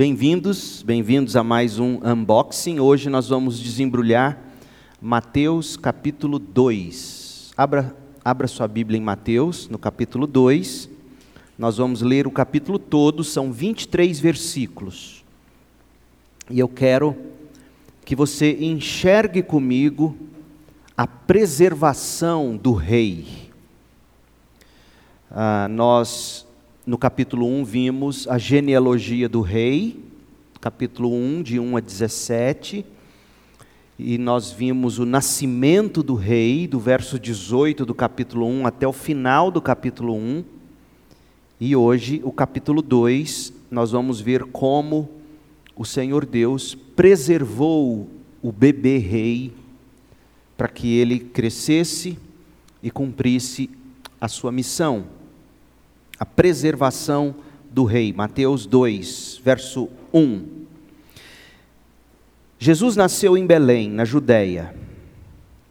[0.00, 2.80] Bem-vindos, bem-vindos a mais um unboxing.
[2.80, 4.38] Hoje nós vamos desembrulhar
[4.98, 7.52] Mateus capítulo 2.
[7.54, 10.88] Abra, abra sua Bíblia em Mateus, no capítulo 2.
[11.58, 15.22] Nós vamos ler o capítulo todo, são 23 versículos.
[16.48, 17.14] E eu quero
[18.02, 20.16] que você enxergue comigo
[20.96, 23.50] a preservação do rei.
[25.30, 26.46] Ah, nós
[26.86, 30.02] no capítulo 1 vimos a genealogia do rei,
[30.60, 32.86] capítulo 1, de 1 a 17,
[33.98, 38.94] e nós vimos o nascimento do rei, do verso 18 do capítulo 1 até o
[38.94, 40.42] final do capítulo 1.
[41.60, 45.10] E hoje, o capítulo 2, nós vamos ver como
[45.76, 48.08] o Senhor Deus preservou
[48.40, 49.52] o bebê rei
[50.56, 52.18] para que ele crescesse
[52.82, 53.68] e cumprisse
[54.18, 55.19] a sua missão
[56.20, 57.34] a preservação
[57.70, 58.12] do rei.
[58.12, 60.60] Mateus 2, verso 1.
[62.58, 64.74] Jesus nasceu em Belém, na Judéia,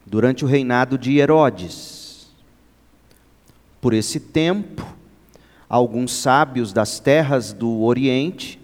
[0.07, 2.31] durante o reinado de Herodes.
[3.79, 4.83] Por esse tempo,
[5.69, 8.59] alguns sábios das terras do Oriente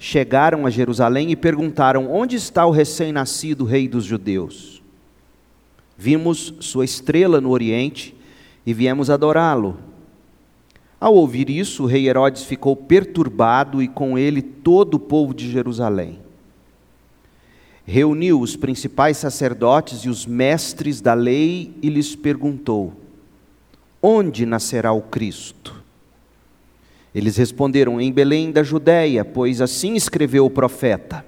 [0.00, 4.82] chegaram a Jerusalém e perguntaram: Onde está o recém-nascido rei dos judeus?
[5.96, 8.16] Vimos sua estrela no Oriente
[8.66, 9.89] e viemos adorá-lo.
[11.00, 15.50] Ao ouvir isso, o rei Herodes ficou perturbado e com ele todo o povo de
[15.50, 16.18] Jerusalém.
[17.86, 22.92] Reuniu os principais sacerdotes e os mestres da lei e lhes perguntou:
[24.02, 25.82] Onde nascerá o Cristo?
[27.14, 31.24] Eles responderam: Em Belém da Judéia, pois assim escreveu o profeta.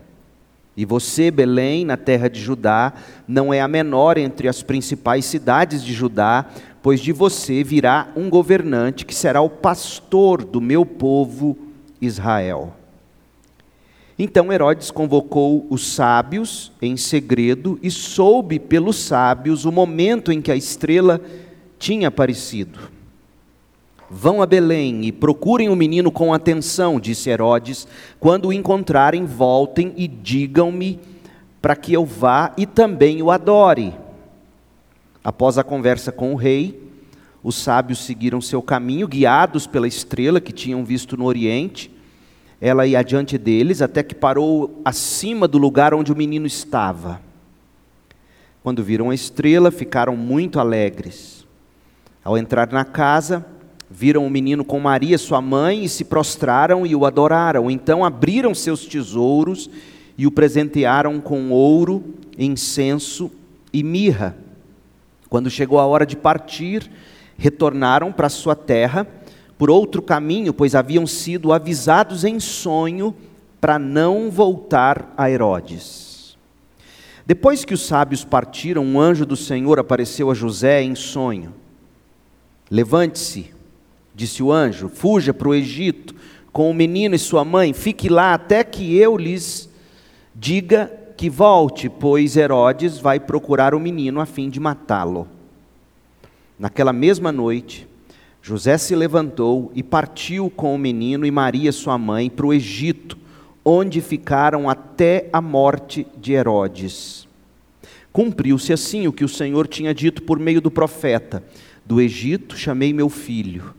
[0.77, 2.95] E você, Belém, na terra de Judá,
[3.29, 6.47] não é a menor entre as principais cidades de Judá,
[6.83, 11.57] pois de você virá um governante que será o pastor do meu povo
[12.01, 12.75] Israel.
[14.19, 20.51] Então Herodes convocou os sábios em segredo e soube pelos sábios o momento em que
[20.51, 21.21] a estrela
[21.79, 22.79] tinha aparecido.
[24.11, 27.89] Vão a Belém e procurem o menino com atenção, disse Herodes.
[28.21, 31.01] Quando o encontrarem, voltem e digam-me
[31.63, 33.95] para que eu vá e também o adore.
[35.25, 36.83] Após a conversa com o rei,
[37.43, 41.91] os sábios seguiram seu caminho, guiados pela estrela que tinham visto no Oriente.
[42.61, 47.21] Ela ia adiante deles até que parou acima do lugar onde o menino estava.
[48.63, 51.45] Quando viram a estrela, ficaram muito alegres.
[52.25, 53.45] Ao entrar na casa,
[53.91, 57.69] viram o menino com Maria, sua mãe, e se prostraram e o adoraram.
[57.69, 59.69] Então abriram seus tesouros
[60.17, 63.31] e o presentearam com ouro, incenso
[63.73, 64.37] e mirra.
[65.33, 66.91] Quando chegou a hora de partir,
[67.39, 69.07] retornaram para sua terra
[69.57, 73.17] por outro caminho, pois haviam sido avisados em sonho
[73.59, 76.37] para não voltar a Herodes.
[77.25, 81.55] Depois que os sábios partiram, um anjo do Senhor apareceu a José em sonho.
[82.71, 83.55] Levante-se,
[84.15, 86.15] disse o anjo, fuja para o Egito
[86.53, 89.71] com o menino e sua mãe, fique lá até que eu lhes
[90.35, 95.29] diga que volte, pois Herodes vai procurar o menino a fim de matá-lo.
[96.59, 97.87] Naquela mesma noite,
[98.43, 103.17] José se levantou e partiu com o menino e Maria, sua mãe, para o Egito,
[103.65, 107.29] onde ficaram até a morte de Herodes.
[108.13, 111.41] Cumpriu-se assim o que o Senhor tinha dito por meio do profeta:
[111.87, 113.73] Do Egito chamei meu filho.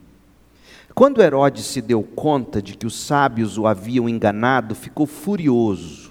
[0.95, 6.02] Quando Herodes se deu conta de que os sábios o haviam enganado, ficou furioso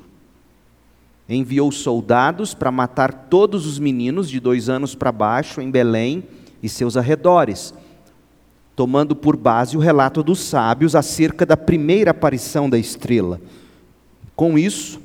[1.36, 6.24] enviou soldados para matar todos os meninos de dois anos para baixo em Belém
[6.62, 7.74] e seus arredores,
[8.74, 13.40] tomando por base o relato dos sábios acerca da primeira aparição da estrela.
[14.34, 15.00] Com isso,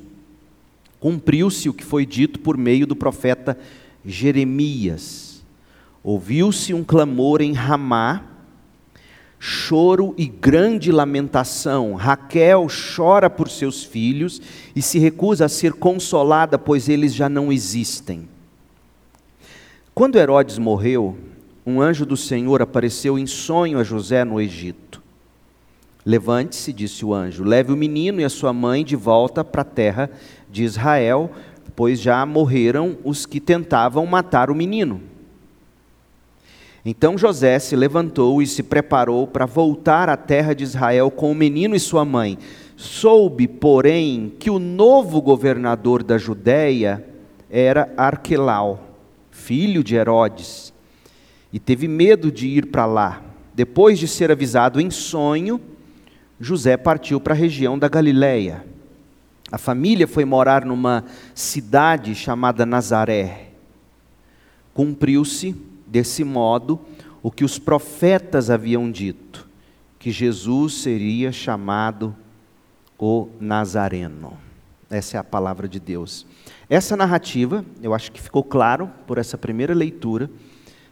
[1.00, 3.58] cumpriu-se o que foi dito por meio do profeta
[4.04, 5.44] Jeremias.
[6.02, 8.24] Ouviu-se um clamor em Ramá,
[9.38, 11.94] choro e grande lamentação.
[11.94, 12.66] Raquel
[12.96, 14.40] chora por seus filhos
[14.74, 18.28] e se recusa a ser consolada, pois eles já não existem.
[19.94, 21.16] Quando Herodes morreu,
[21.66, 25.02] um anjo do Senhor apareceu em sonho a José no Egito.
[26.04, 29.64] Levante-se, disse o anjo, leve o menino e a sua mãe de volta para a
[29.64, 30.10] terra
[30.50, 31.30] de Israel,
[31.76, 35.02] pois já morreram os que tentavam matar o menino.
[36.84, 41.34] Então José se levantou e se preparou para voltar à terra de Israel com o
[41.34, 42.38] menino e sua mãe.
[42.76, 47.04] Soube, porém, que o novo governador da Judéia
[47.50, 48.96] era Arquelau,
[49.30, 50.72] filho de Herodes,
[51.52, 53.22] e teve medo de ir para lá.
[53.54, 55.60] Depois de ser avisado em sonho,
[56.38, 58.64] José partiu para a região da Galiléia.
[59.50, 61.04] A família foi morar numa
[61.34, 63.48] cidade chamada Nazaré.
[64.74, 65.56] Cumpriu-se,
[65.88, 66.78] desse modo,
[67.22, 69.48] o que os profetas haviam dito,
[69.98, 72.14] que Jesus seria chamado
[72.98, 74.36] o Nazareno.
[74.90, 76.26] Essa é a palavra de Deus.
[76.70, 80.30] Essa narrativa, eu acho que ficou claro por essa primeira leitura,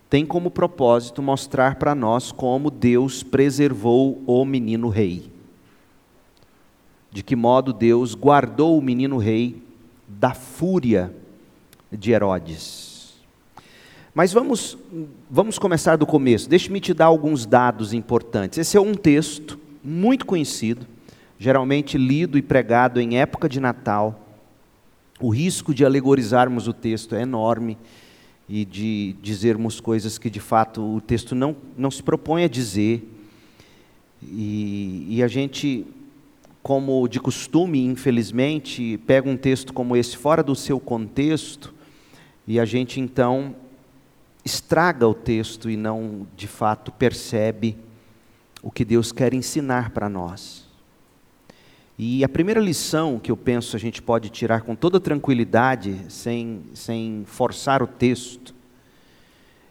[0.09, 5.37] tem como propósito mostrar para nós como Deus preservou o menino rei
[7.17, 9.63] de que modo Deus guardou o menino rei
[10.07, 11.11] da fúria
[11.91, 12.86] de Herodes.
[14.17, 14.79] Mas vamos,
[15.31, 16.49] vamos começar do começo.
[16.49, 18.59] Deixe-me te dar alguns dados importantes.
[18.59, 20.87] Esse é um texto muito conhecido,
[21.39, 24.19] geralmente lido e pregado em época de Natal.
[25.21, 27.77] O risco de alegorizarmos o texto é enorme
[28.49, 33.07] e de dizermos coisas que de fato o texto não, não se propõe a dizer.
[34.23, 35.85] E, e a gente
[36.63, 41.75] como de costume, infelizmente, pega um texto como esse fora do seu contexto
[42.47, 43.55] e a gente então
[44.47, 47.77] estraga o texto e não de fato percebe
[48.63, 50.65] o que Deus quer ensinar para nós.
[51.99, 56.63] E a primeira lição que eu penso a gente pode tirar com toda tranquilidade, sem,
[56.73, 58.55] sem forçar o texto,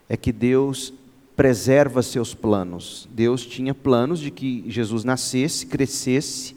[0.08, 0.94] é que Deus
[1.36, 3.08] preserva seus planos.
[3.12, 6.56] Deus tinha planos de que Jesus nascesse, crescesse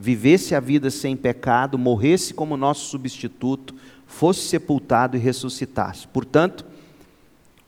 [0.00, 3.74] vivesse a vida sem pecado, morresse como nosso substituto,
[4.06, 6.08] fosse sepultado e ressuscitasse.
[6.08, 6.64] Portanto,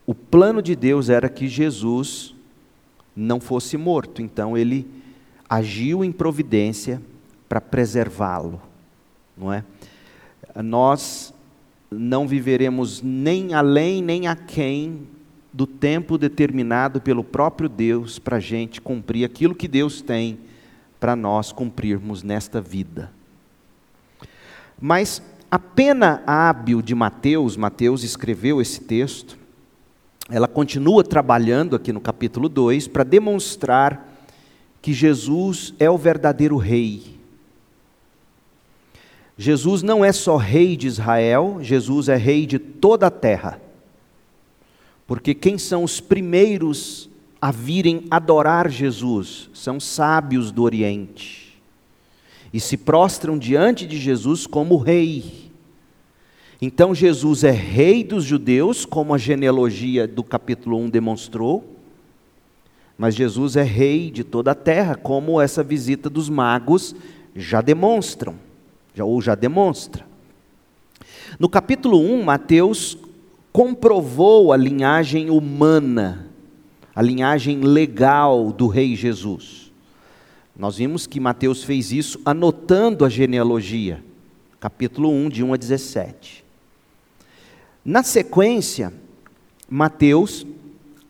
[0.05, 2.35] o plano de Deus era que Jesus
[3.15, 4.87] não fosse morto, então ele
[5.49, 7.01] agiu em providência
[7.47, 8.61] para preservá-lo,
[9.37, 9.63] não é?
[10.55, 11.33] Nós
[11.91, 15.07] não viveremos nem além nem aquém
[15.53, 20.39] do tempo determinado pelo próprio Deus para a gente cumprir aquilo que Deus tem
[20.99, 23.11] para nós cumprirmos nesta vida.
[24.81, 25.21] Mas
[25.51, 29.37] a pena hábil de Mateus, Mateus escreveu esse texto,
[30.29, 34.09] ela continua trabalhando aqui no capítulo 2 para demonstrar
[34.81, 37.19] que Jesus é o verdadeiro rei.
[39.37, 43.61] Jesus não é só rei de Israel, Jesus é rei de toda a terra.
[45.05, 47.09] Porque quem são os primeiros
[47.41, 51.61] a virem adorar Jesus são sábios do Oriente
[52.53, 55.42] e se prostram diante de Jesus como rei.
[56.61, 61.63] Então Jesus é rei dos judeus, como a genealogia do capítulo 1 demonstrou,
[62.97, 66.95] mas Jesus é rei de toda a terra, como essa visita dos magos
[67.35, 68.35] já demonstram,
[68.93, 70.05] já, ou já demonstra.
[71.39, 72.97] No capítulo 1, Mateus
[73.51, 76.33] comprovou a linhagem humana
[76.95, 79.71] a linhagem legal do rei Jesus.
[80.55, 84.03] Nós vimos que Mateus fez isso anotando a genealogia,
[84.59, 86.42] capítulo 1, de 1 a 17.
[87.85, 88.93] Na sequência,
[89.69, 90.45] Mateus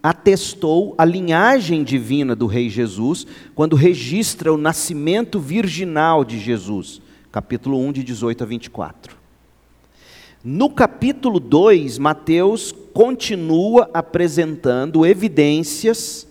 [0.02, 7.00] atestou a linhagem divina do rei Jesus, quando registra o nascimento virginal de Jesus,
[7.32, 9.16] capítulo 1, de 18 a 24.
[10.44, 16.28] No capítulo 2, Mateus continua apresentando evidências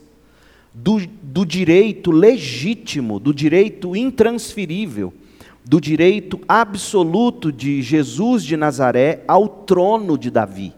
[0.75, 5.15] do, do direito legítimo, do direito intransferível,
[5.64, 10.72] do direito absoluto de Jesus de Nazaré ao trono de Davi.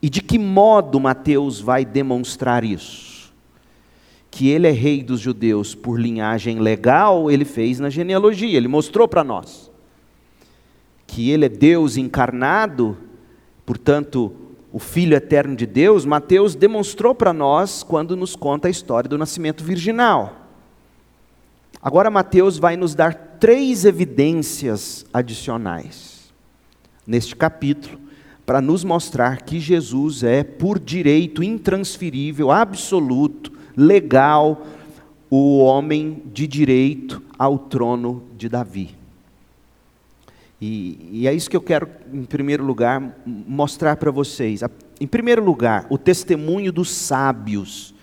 [0.00, 3.32] E de que modo Mateus vai demonstrar isso?
[4.30, 9.08] Que ele é rei dos judeus por linhagem legal, ele fez na genealogia, ele mostrou
[9.08, 9.70] para nós
[11.06, 12.96] que ele é Deus encarnado,
[13.64, 14.32] portanto,
[14.72, 19.16] o Filho eterno de Deus, Mateus demonstrou para nós quando nos conta a história do
[19.16, 20.34] nascimento virginal.
[21.80, 26.32] Agora, Mateus vai nos dar três evidências adicionais
[27.06, 28.00] neste capítulo,
[28.44, 34.66] para nos mostrar que Jesus é, por direito intransferível, absoluto, legal,
[35.28, 38.94] o homem de direito ao trono de Davi.
[40.60, 44.62] E, e, é isso que eu quero, em primeiro lugar, mostrar para vocês.
[45.00, 47.94] Em primeiro lugar, o testemunho dos sábios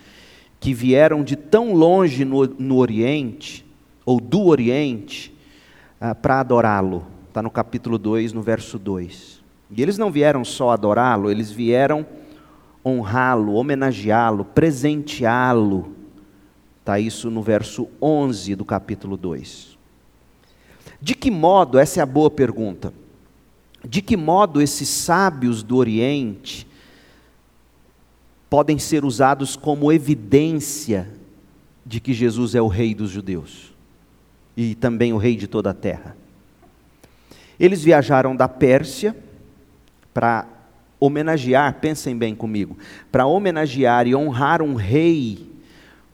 [0.60, 3.63] que vieram de tão longe no, no Oriente,
[4.04, 5.34] ou do Oriente,
[6.00, 7.06] ah, para adorá-lo.
[7.28, 9.42] Está no capítulo 2, no verso 2.
[9.76, 12.06] E eles não vieram só adorá-lo, eles vieram
[12.84, 15.92] honrá-lo, homenageá-lo, presenteá-lo.
[16.80, 19.76] Está isso no verso 11 do capítulo 2.
[21.00, 22.92] De que modo, essa é a boa pergunta,
[23.86, 26.66] de que modo esses sábios do Oriente
[28.48, 31.10] podem ser usados como evidência
[31.84, 33.73] de que Jesus é o rei dos judeus
[34.56, 36.16] e também o rei de toda a terra?
[37.58, 39.16] Eles viajaram da Pérsia
[40.12, 40.46] para
[40.98, 42.76] homenagear, pensem bem comigo,
[43.12, 45.54] para homenagear e honrar um rei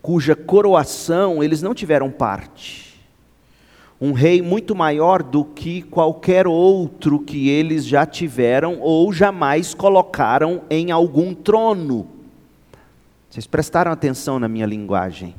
[0.03, 2.91] cuja coroação eles não tiveram parte.
[4.01, 10.63] Um rei muito maior do que qualquer outro que eles já tiveram ou jamais colocaram
[10.71, 12.09] em algum trono.
[13.29, 15.35] Vocês prestaram atenção na minha linguagem?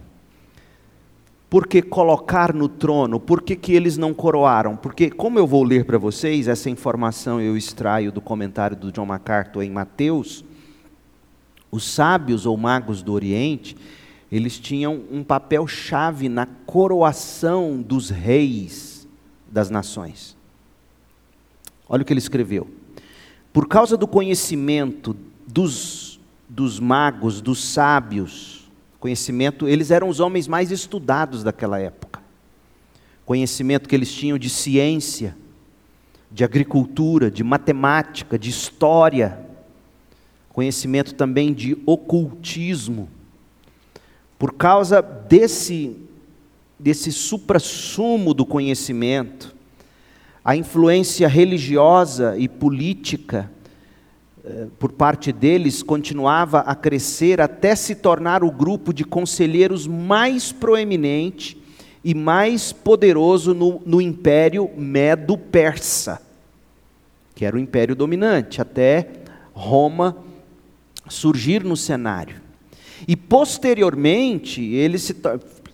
[1.52, 3.20] Por que colocar no trono?
[3.20, 4.78] Por que, que eles não coroaram?
[4.78, 9.06] Porque, como eu vou ler para vocês, essa informação eu extraio do comentário do John
[9.06, 10.46] MacArthur em Mateus,
[11.70, 13.76] os sábios ou magos do Oriente,
[14.32, 19.06] eles tinham um papel chave na coroação dos reis
[19.52, 20.38] das nações.
[21.90, 22.66] Olha o que ele escreveu.
[23.52, 26.18] Por causa do conhecimento dos,
[26.48, 28.61] dos magos, dos sábios,
[29.02, 32.22] Conhecimento, eles eram os homens mais estudados daquela época.
[33.26, 35.36] Conhecimento que eles tinham de ciência,
[36.32, 39.44] de agricultura, de matemática, de história.
[40.50, 43.10] Conhecimento também de ocultismo.
[44.38, 45.98] Por causa desse
[46.80, 49.56] desse suprassumo do conhecimento,
[50.44, 53.52] a influência religiosa e política
[54.80, 61.62] por parte deles continuava a crescer até se tornar o grupo de conselheiros mais proeminente
[62.04, 66.22] e mais poderoso no, no império medo-persa,
[67.36, 69.08] que era o império dominante, até
[69.54, 70.18] Roma
[71.08, 72.42] surgir no cenário.
[73.08, 75.16] E posteriormente, eles se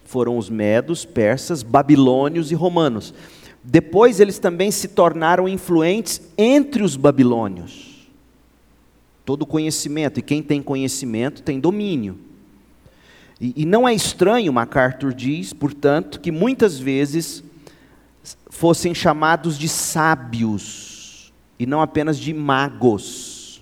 [0.03, 3.13] foram os medos, persas, babilônios e romanos.
[3.63, 7.86] Depois eles também se tornaram influentes entre os babilônios
[9.27, 12.17] todo conhecimento, e quem tem conhecimento tem domínio.
[13.41, 17.43] E, e não é estranho, MacArthur diz, portanto, que muitas vezes
[18.49, 23.61] fossem chamados de sábios, e não apenas de magos.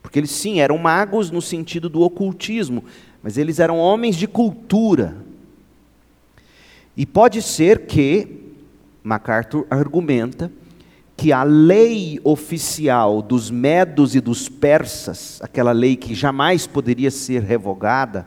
[0.00, 2.84] Porque eles, sim, eram magos no sentido do ocultismo,
[3.24, 5.16] mas eles eram homens de cultura.
[6.96, 8.54] E pode ser que,
[9.02, 10.48] MacArthur argumenta,
[11.22, 17.42] que a lei oficial dos medos e dos persas, aquela lei que jamais poderia ser
[17.42, 18.26] revogada,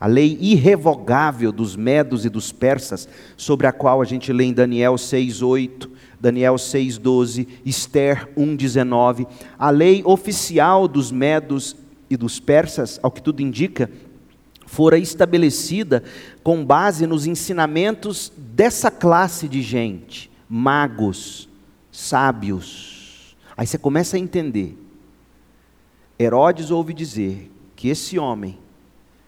[0.00, 4.54] a lei irrevogável dos medos e dos persas, sobre a qual a gente lê em
[4.54, 9.26] Daniel 6:8, Daniel 6:12, Esther 1:19,
[9.58, 11.76] a lei oficial dos medos
[12.08, 13.90] e dos persas, ao que tudo indica,
[14.66, 16.02] fora estabelecida
[16.42, 21.51] com base nos ensinamentos dessa classe de gente, magos,
[21.92, 23.36] sábios.
[23.54, 24.76] Aí você começa a entender.
[26.18, 28.58] Herodes ouve dizer que esse homem,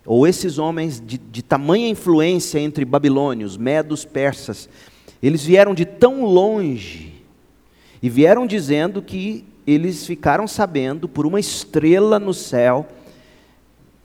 [0.07, 4.69] ou esses homens de, de tamanha influência entre babilônios, medos, persas,
[5.23, 7.23] eles vieram de tão longe
[8.03, 12.87] e vieram dizendo que eles ficaram sabendo por uma estrela no céu,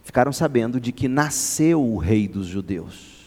[0.04, 3.20] ficaram sabendo de que nasceu o rei dos judeus.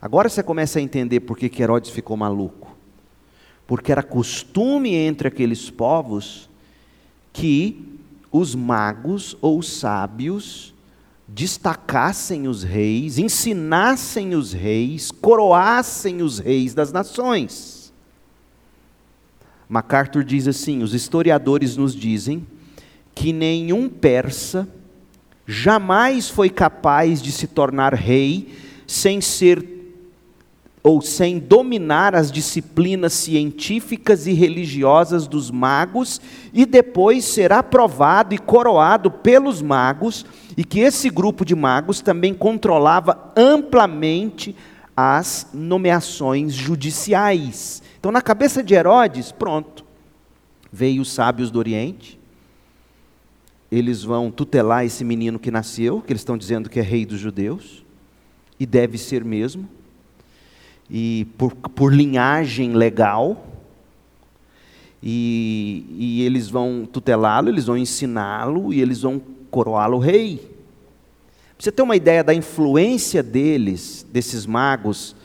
[0.00, 2.71] Agora você começa a entender por que Herodes ficou maluco
[3.66, 6.48] porque era costume entre aqueles povos
[7.32, 7.98] que
[8.30, 10.74] os magos ou sábios
[11.28, 17.92] destacassem os reis, ensinassem os reis, coroassem os reis das nações.
[19.68, 22.46] MacArthur diz assim: os historiadores nos dizem
[23.14, 24.68] que nenhum persa
[25.46, 28.54] jamais foi capaz de se tornar rei
[28.86, 29.71] sem ser
[30.82, 36.20] ou sem dominar as disciplinas científicas e religiosas dos magos,
[36.52, 42.34] e depois ser aprovado e coroado pelos magos, e que esse grupo de magos também
[42.34, 44.56] controlava amplamente
[44.96, 47.80] as nomeações judiciais.
[48.00, 49.84] Então, na cabeça de Herodes, pronto,
[50.70, 52.18] veio os sábios do Oriente,
[53.70, 57.20] eles vão tutelar esse menino que nasceu, que eles estão dizendo que é rei dos
[57.20, 57.84] judeus,
[58.58, 59.68] e deve ser mesmo
[60.94, 63.46] e por, por linhagem legal,
[65.02, 69.20] e, e eles vão tutelá-lo, eles vão ensiná-lo e eles vão
[69.50, 70.52] coroá-lo rei.
[71.58, 75.16] Você ter uma ideia da influência deles, desses magos,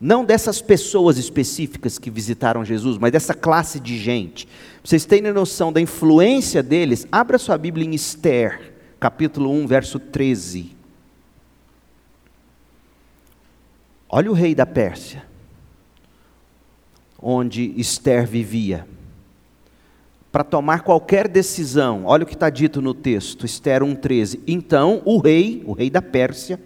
[0.00, 4.48] não dessas pessoas específicas que visitaram Jesus, mas dessa classe de gente.
[4.82, 10.75] Vocês terem noção da influência deles, abra sua Bíblia em Esther, capítulo 1, verso 13.
[14.08, 15.24] Olha o rei da Pérsia,
[17.20, 18.86] onde Esther vivia.
[20.30, 24.40] Para tomar qualquer decisão, olha o que está dito no texto, Esther 1,13.
[24.46, 26.60] Então o rei, o rei da Pérsia,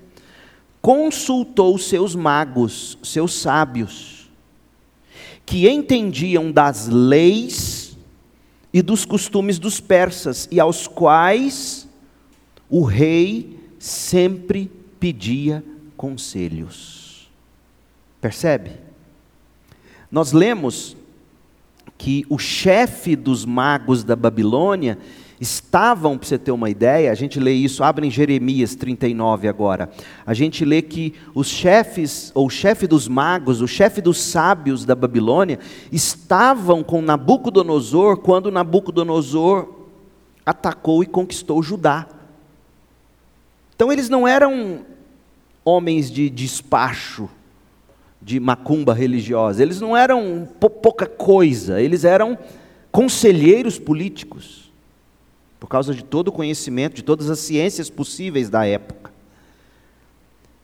[0.82, 4.30] consultou seus magos, seus sábios,
[5.46, 7.96] que entendiam das leis
[8.72, 11.88] e dos costumes dos persas, e aos quais
[12.68, 15.64] o rei sempre pedia
[15.96, 16.99] conselhos.
[18.20, 18.72] Percebe?
[20.10, 20.96] Nós lemos
[21.96, 24.98] que o chefe dos magos da Babilônia
[25.40, 29.90] estavam, para você ter uma ideia, a gente lê isso, abre em Jeremias 39 agora.
[30.26, 34.84] A gente lê que os chefes, ou o chefe dos magos, o chefe dos sábios
[34.84, 35.58] da Babilônia,
[35.90, 39.68] estavam com Nabucodonosor quando Nabucodonosor
[40.44, 42.06] atacou e conquistou Judá.
[43.74, 44.84] Então eles não eram
[45.64, 47.30] homens de despacho,
[48.22, 50.46] de macumba religiosa, eles não eram
[50.82, 52.38] pouca coisa, eles eram
[52.92, 54.70] conselheiros políticos
[55.58, 59.10] por causa de todo o conhecimento, de todas as ciências possíveis da época.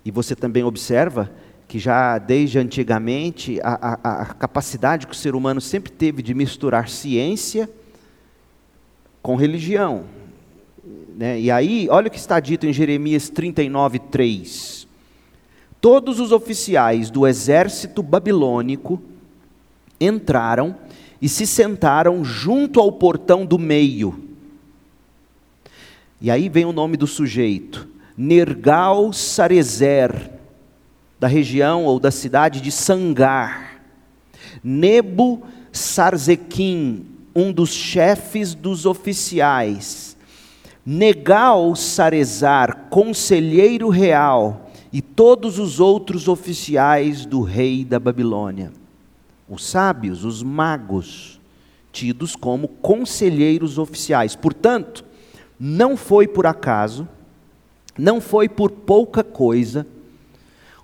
[0.04, 1.30] E você também observa
[1.68, 6.32] que já desde antigamente a, a, a capacidade que o ser humano sempre teve de
[6.32, 7.68] misturar ciência
[9.20, 10.04] com religião.
[11.16, 11.40] Né?
[11.40, 14.85] E aí, olha o que está dito em Jeremias 39, 3.
[15.86, 19.00] Todos os oficiais do exército babilônico
[20.00, 20.74] entraram
[21.22, 24.26] e se sentaram junto ao portão do meio
[26.20, 30.32] e aí vem o nome do sujeito, Nergal Sarezer,
[31.20, 33.82] da região ou da cidade de Sangar.
[34.64, 40.16] Nebo Sarzequim, um dos chefes dos oficiais.
[40.84, 44.65] Negal Sarezar, conselheiro real,
[44.96, 48.72] e todos os outros oficiais do rei da Babilônia.
[49.46, 51.38] Os sábios, os magos,
[51.92, 54.34] tidos como conselheiros oficiais.
[54.34, 55.04] Portanto,
[55.60, 57.06] não foi por acaso,
[57.98, 59.86] não foi por pouca coisa,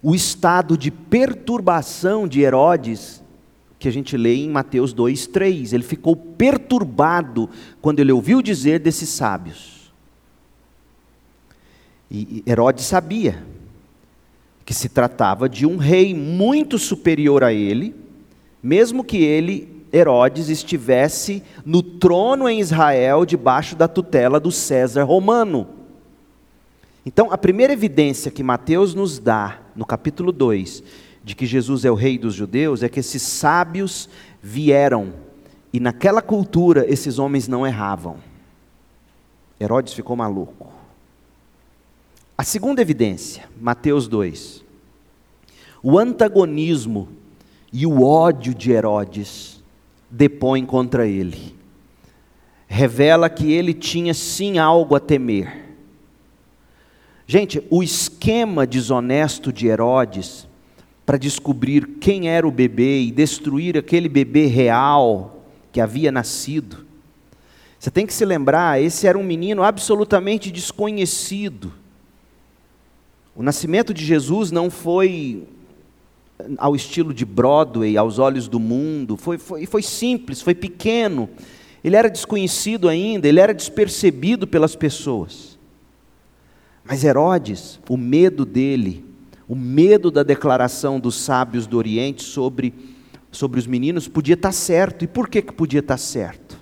[0.02, 3.24] o estado de perturbação de Herodes,
[3.78, 5.72] que a gente lê em Mateus 2,3.
[5.72, 7.48] Ele ficou perturbado
[7.80, 9.90] quando ele ouviu dizer desses sábios.
[12.10, 13.42] E Herodes sabia
[14.64, 17.94] que se tratava de um rei muito superior a ele,
[18.62, 25.68] mesmo que ele Herodes estivesse no trono em Israel, debaixo da tutela do César romano.
[27.04, 30.82] Então, a primeira evidência que Mateus nos dá, no capítulo 2,
[31.22, 34.08] de que Jesus é o rei dos judeus, é que esses sábios
[34.42, 35.12] vieram,
[35.72, 38.16] e naquela cultura esses homens não erravam.
[39.60, 40.72] Herodes ficou maluco.
[42.42, 44.64] A segunda evidência, Mateus 2,
[45.80, 47.08] o antagonismo
[47.72, 49.62] e o ódio de Herodes
[50.10, 51.54] depõe contra ele.
[52.66, 55.72] Revela que ele tinha sim algo a temer.
[57.28, 60.48] Gente, o esquema desonesto de Herodes
[61.06, 66.84] para descobrir quem era o bebê e destruir aquele bebê real que havia nascido.
[67.78, 71.80] Você tem que se lembrar, esse era um menino absolutamente desconhecido.
[73.34, 75.44] O nascimento de Jesus não foi
[76.58, 81.28] ao estilo de Broadway, aos olhos do mundo, foi, foi, foi simples, foi pequeno.
[81.82, 85.58] Ele era desconhecido ainda, ele era despercebido pelas pessoas.
[86.84, 89.04] Mas Herodes, o medo dele,
[89.48, 92.74] o medo da declaração dos sábios do Oriente sobre,
[93.30, 95.04] sobre os meninos, podia estar certo.
[95.04, 96.60] E por que, que podia estar certo?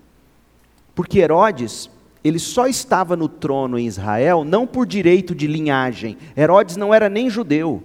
[0.95, 1.91] Porque Herodes,
[2.23, 6.19] ele só estava no trono em Israel não por direito de linhagem.
[6.37, 7.83] Herodes não era nem judeu.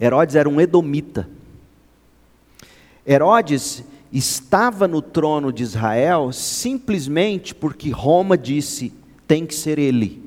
[0.00, 1.28] Herodes era um edomita.
[3.06, 8.92] Herodes estava no trono de Israel simplesmente porque Roma disse:
[9.26, 10.22] tem que ser ele.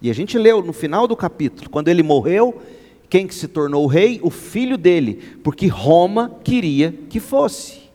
[0.00, 2.60] E a gente leu no final do capítulo, quando ele morreu,
[3.08, 4.20] quem que se tornou rei?
[4.22, 7.85] O filho dele, porque Roma queria que fosse.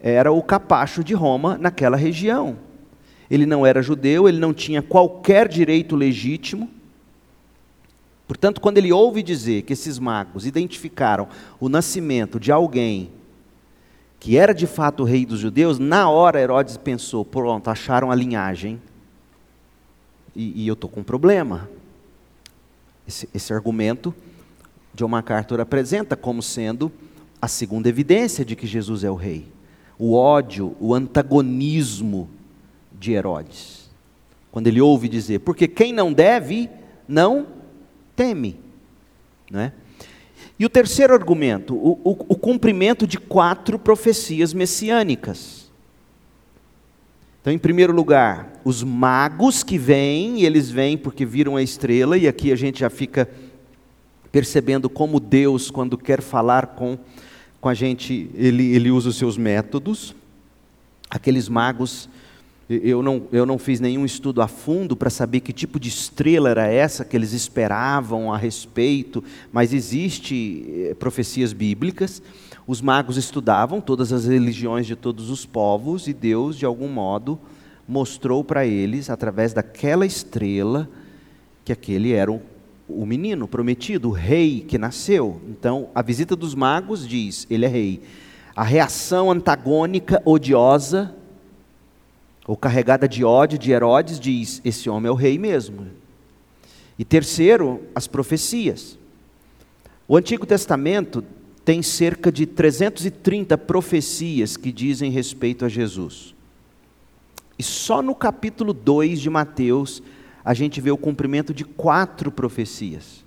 [0.00, 2.56] Era o capacho de Roma naquela região.
[3.30, 6.70] Ele não era judeu, ele não tinha qualquer direito legítimo.
[8.26, 13.10] Portanto, quando ele ouve dizer que esses magos identificaram o nascimento de alguém
[14.20, 18.14] que era de fato o rei dos judeus, na hora Herodes pensou: pronto, acharam a
[18.14, 18.80] linhagem
[20.34, 21.68] e, e eu estou com um problema.
[23.06, 24.14] Esse, esse argumento
[24.94, 26.90] John MacArthur apresenta como sendo
[27.40, 29.46] a segunda evidência de que Jesus é o rei.
[29.98, 32.28] O ódio, o antagonismo
[32.92, 33.90] de Herodes.
[34.50, 36.70] Quando ele ouve dizer, porque quem não deve,
[37.06, 37.46] não
[38.14, 38.58] teme.
[39.50, 39.72] Não é?
[40.58, 45.70] E o terceiro argumento, o, o, o cumprimento de quatro profecias messiânicas.
[47.40, 52.18] Então, em primeiro lugar, os magos que vêm, e eles vêm porque viram a estrela,
[52.18, 53.30] e aqui a gente já fica
[54.32, 56.98] percebendo como Deus, quando quer falar com,
[57.60, 60.14] com a gente, ele, ele usa os seus métodos.
[61.10, 62.08] Aqueles magos,
[62.68, 66.50] eu não, eu não fiz nenhum estudo a fundo para saber que tipo de estrela
[66.50, 72.22] era essa que eles esperavam a respeito, mas existe eh, profecias bíblicas.
[72.66, 77.38] Os magos estudavam todas as religiões de todos os povos e Deus, de algum modo,
[77.88, 80.86] mostrou para eles, através daquela estrela,
[81.64, 82.42] que aquele era o,
[82.88, 85.40] o menino prometido, o rei que nasceu.
[85.48, 88.02] Então, a visita dos magos diz: ele é rei.
[88.56, 91.14] A reação antagônica, odiosa,
[92.46, 95.86] ou carregada de ódio de Herodes, diz: esse homem é o rei mesmo.
[96.98, 98.98] E terceiro, as profecias.
[100.08, 101.22] O Antigo Testamento
[101.64, 106.34] tem cerca de 330 profecias que dizem respeito a Jesus.
[107.58, 110.02] E só no capítulo 2 de Mateus
[110.48, 113.24] a gente vê o cumprimento de quatro profecias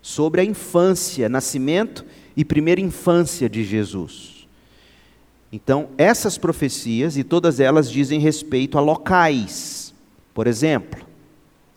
[0.00, 4.48] sobre a infância, nascimento e primeira infância de Jesus.
[5.52, 9.92] Então, essas profecias, e todas elas dizem respeito a locais.
[10.32, 11.04] Por exemplo,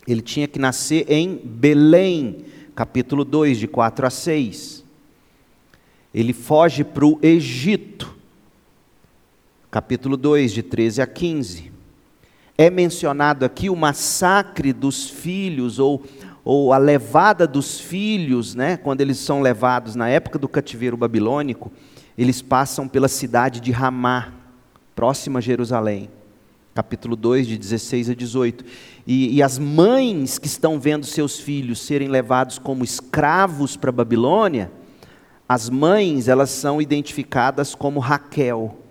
[0.07, 4.83] ele tinha que nascer em Belém, capítulo 2, de 4 a 6
[6.13, 8.15] ele foge para o Egito,
[9.71, 11.72] capítulo 2, de 13 a 15.
[12.57, 16.03] É mencionado aqui o massacre dos filhos, ou,
[16.45, 21.71] ou a levada dos filhos, né, quando eles são levados na época do cativeiro babilônico,
[22.15, 24.33] eles passam pela cidade de Ramá,
[24.95, 26.09] próxima a Jerusalém.
[26.75, 28.65] Capítulo 2, de 16 a 18.
[29.05, 33.93] E, e as mães que estão vendo seus filhos serem levados como escravos para a
[33.93, 34.71] Babilônia,
[35.47, 38.82] as mães, elas são identificadas como Raquel,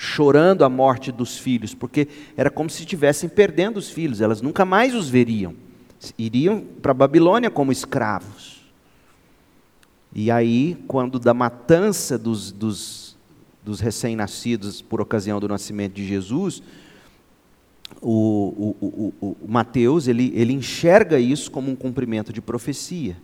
[0.00, 2.06] chorando a morte dos filhos, porque
[2.36, 5.56] era como se estivessem perdendo os filhos, elas nunca mais os veriam.
[6.16, 8.62] Iriam para a Babilônia como escravos.
[10.14, 13.16] E aí, quando da matança dos, dos,
[13.64, 16.62] dos recém-nascidos por ocasião do nascimento de Jesus,
[18.00, 23.16] o, o, o, o Mateus ele, ele enxerga isso como um cumprimento de profecia.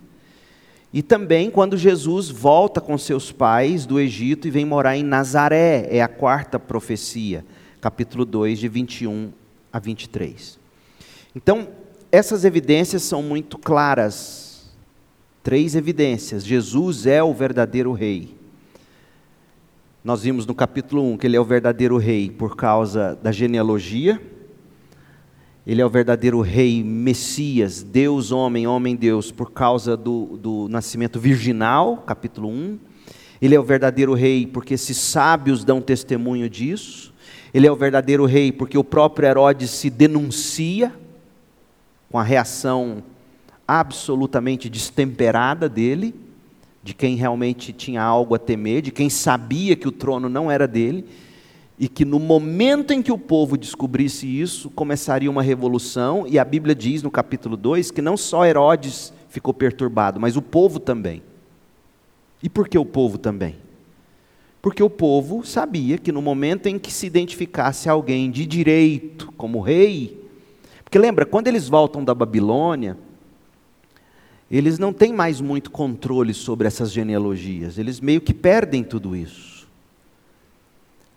[0.94, 5.88] E também quando Jesus volta com seus pais do Egito e vem morar em Nazaré,
[5.90, 7.44] é a quarta profecia,
[7.80, 9.32] capítulo 2, de 21
[9.72, 10.56] a 23.
[11.34, 11.66] Então,
[12.12, 14.72] essas evidências são muito claras.
[15.42, 18.36] Três evidências: Jesus é o verdadeiro rei.
[20.04, 24.22] Nós vimos no capítulo 1 que ele é o verdadeiro rei por causa da genealogia,
[25.66, 31.18] ele é o verdadeiro rei, Messias, Deus, homem, homem, Deus, por causa do, do nascimento
[31.18, 32.78] virginal, capítulo 1.
[33.40, 37.14] Ele é o verdadeiro rei porque esses sábios dão testemunho disso.
[37.52, 40.92] Ele é o verdadeiro rei porque o próprio Herodes se denuncia
[42.10, 43.02] com a reação
[43.66, 46.14] absolutamente destemperada dele,
[46.82, 50.68] de quem realmente tinha algo a temer, de quem sabia que o trono não era
[50.68, 51.06] dele
[51.78, 56.44] e que no momento em que o povo descobrisse isso, começaria uma revolução, e a
[56.44, 61.22] Bíblia diz no capítulo 2 que não só Herodes ficou perturbado, mas o povo também.
[62.42, 63.56] E por que o povo também?
[64.62, 69.60] Porque o povo sabia que no momento em que se identificasse alguém de direito como
[69.60, 70.22] rei,
[70.84, 72.96] porque lembra, quando eles voltam da Babilônia,
[74.50, 79.53] eles não têm mais muito controle sobre essas genealogias, eles meio que perdem tudo isso.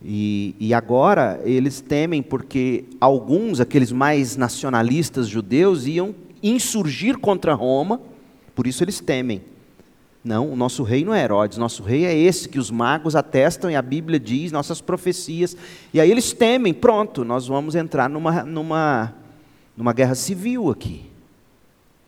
[0.03, 7.99] E, e, agora eles temem porque alguns, aqueles mais nacionalistas judeus, iam insurgir contra Roma,
[8.53, 9.41] por isso eles temem.
[10.23, 13.71] Não, o nosso rei não é Herodes, nosso rei é esse que os magos atestam
[13.71, 15.55] e a Bíblia diz, nossas profecias.
[15.93, 19.15] E aí eles temem, pronto, nós vamos entrar numa, numa,
[19.75, 21.05] numa guerra civil aqui.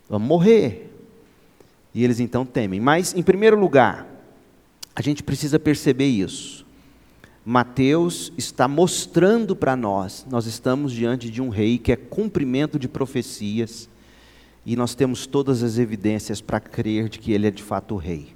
[0.10, 0.91] Vamos morrer.
[1.93, 2.80] E eles então temem.
[2.80, 4.06] Mas, em primeiro lugar,
[4.95, 6.58] a gente precisa perceber isso.
[7.49, 12.88] Mateus está mostrando para nós, nós estamos diante de um rei que é cumprimento de
[12.88, 13.89] profecias,
[14.63, 17.97] e nós temos todas as evidências para crer de que ele é de fato o
[17.97, 18.35] rei.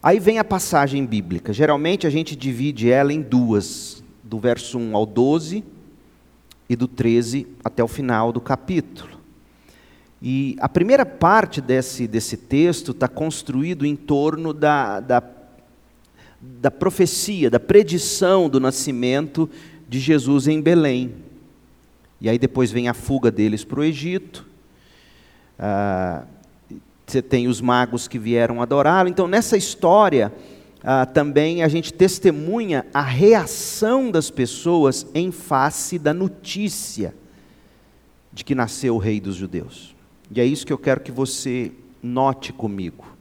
[0.00, 1.52] Aí vem a passagem bíblica.
[1.52, 5.64] Geralmente a gente divide ela em duas, do verso 1 ao 12
[6.68, 9.18] e do 13 até o final do capítulo.
[10.22, 15.20] E a primeira parte desse, desse texto está construído em torno da, da
[16.40, 19.48] da profecia, da predição do nascimento
[19.88, 21.14] de Jesus em Belém.
[22.20, 24.46] E aí depois vem a fuga deles para o Egito.
[25.58, 26.24] Ah,
[27.06, 29.08] você tem os magos que vieram adorá-lo.
[29.08, 30.32] Então, nessa história,
[30.82, 37.14] ah, também a gente testemunha a reação das pessoas em face da notícia
[38.32, 39.96] de que nasceu o rei dos judeus.
[40.30, 41.72] E é isso que eu quero que você
[42.02, 43.17] note comigo.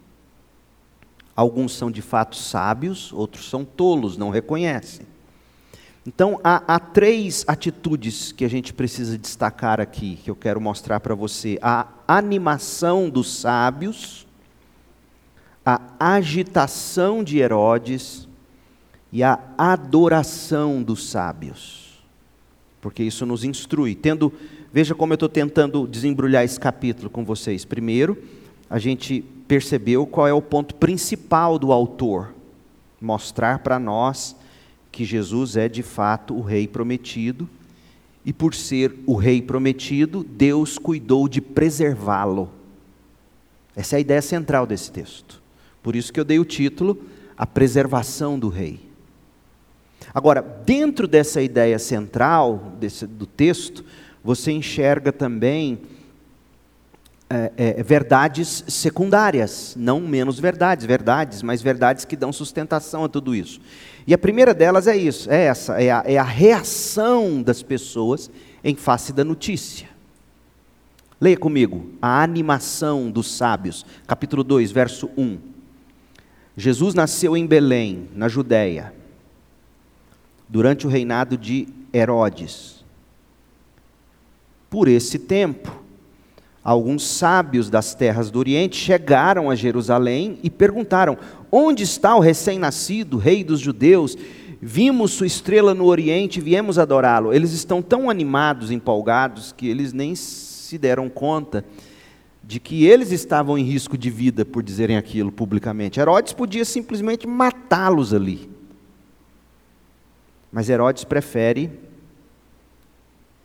[1.37, 5.05] Alguns são de fato sábios, outros são tolos, não reconhecem.
[6.03, 10.99] Então, há, há, três atitudes que a gente precisa destacar aqui, que eu quero mostrar
[10.99, 14.25] para você: a animação dos sábios,
[15.63, 18.27] a agitação de Herodes
[19.13, 22.01] e a adoração dos sábios.
[22.81, 23.93] Porque isso nos instrui.
[23.93, 24.33] Tendo,
[24.73, 27.63] veja como eu estou tentando desembrulhar esse capítulo com vocês.
[27.63, 28.17] Primeiro,
[28.69, 32.33] a gente percebeu qual é o ponto principal do autor:
[32.99, 34.35] mostrar para nós
[34.91, 37.47] que Jesus é de fato o Rei prometido,
[38.25, 42.49] e por ser o Rei prometido, Deus cuidou de preservá-lo.
[43.75, 45.41] Essa é a ideia central desse texto.
[45.83, 46.99] Por isso que eu dei o título
[47.37, 48.79] A Preservação do Rei.
[50.13, 53.85] Agora, dentro dessa ideia central desse, do texto,
[54.23, 55.79] você enxerga também
[57.29, 63.35] é, é, verdades secundárias, não menos verdades, verdades, mas verdades que dão sustentação a tudo
[63.35, 63.59] isso.
[64.05, 68.31] E a primeira delas é isso, é essa, é a, é a reação das pessoas
[68.63, 69.89] em face da notícia.
[71.19, 75.37] Leia comigo, a animação dos sábios, capítulo 2, verso 1.
[76.55, 78.93] Jesus nasceu em Belém, na Judéia,
[80.47, 82.85] durante o reinado de Herodes.
[84.69, 85.86] Por esse tempo,
[86.67, 91.17] alguns sábios das terras do Oriente chegaram a Jerusalém e perguntaram:
[91.49, 94.17] Onde está o recém-nascido, rei dos judeus?
[94.61, 97.31] Vimos sua estrela no Oriente e viemos adorá-lo.
[97.31, 101.63] Eles estão tão animados, empolgados, que eles nem se deram conta
[102.43, 106.01] de que eles estavam em risco de vida por dizerem aquilo publicamente.
[106.01, 108.49] Herodes podia simplesmente matá-los ali.
[110.51, 111.69] Mas Herodes prefere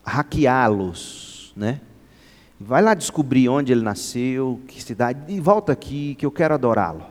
[0.04, 1.80] hackeá-los, né?
[2.64, 7.04] Vai lá descobrir onde ele nasceu, que cidade, e volta aqui que eu quero adorá-lo.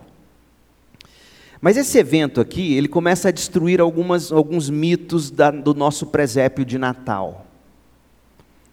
[1.60, 6.64] Mas esse evento aqui, ele começa a destruir algumas, alguns mitos da, do nosso presépio
[6.64, 7.46] de Natal.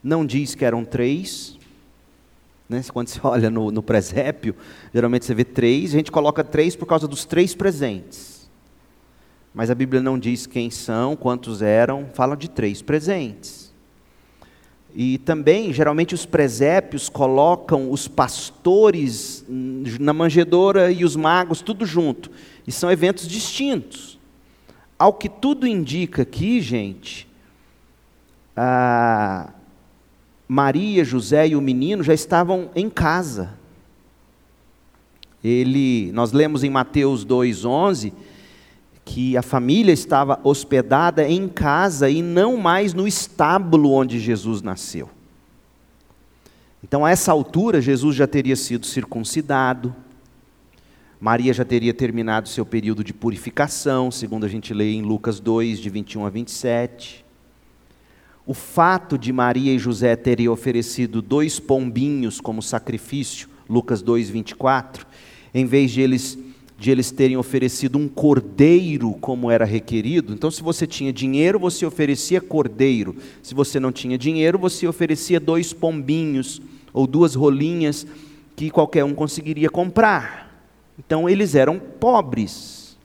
[0.03, 1.59] Não diz que eram três.
[2.69, 2.83] Né?
[2.93, 4.55] Quando você olha no, no presépio,
[4.95, 8.49] geralmente você vê três, a gente coloca três por causa dos três presentes.
[9.53, 13.68] Mas a Bíblia não diz quem são, quantos eram, fala de três presentes.
[14.95, 22.31] E também, geralmente, os presépios colocam os pastores na manjedoura e os magos tudo junto.
[22.67, 24.19] E são eventos distintos.
[24.99, 27.29] Ao que tudo indica aqui, gente,
[30.49, 33.57] Maria, José e o menino já estavam em casa.
[35.45, 38.13] Ele, nós lemos em Mateus 2:11
[39.09, 45.09] que a família estava hospedada em casa e não mais no estábulo onde Jesus nasceu.
[46.85, 49.97] Então, a essa altura, Jesus já teria sido circuncidado,
[51.19, 55.81] Maria já teria terminado seu período de purificação, segundo a gente lê em Lucas 2,
[55.81, 57.25] de 21 a 27.
[58.45, 65.07] O fato de Maria e José terem oferecido dois pombinhos como sacrifício, Lucas 2, 24,
[65.55, 66.39] em vez de eles
[66.79, 70.33] de eles terem oferecido um cordeiro como era requerido.
[70.33, 73.17] Então, se você tinha dinheiro, você oferecia cordeiro.
[73.43, 76.63] Se você não tinha dinheiro, você oferecia dois pombinhos
[76.93, 78.07] ou duas rolinhas
[78.55, 80.65] que qualquer um conseguiria comprar.
[80.97, 82.97] Então, eles eram pobres.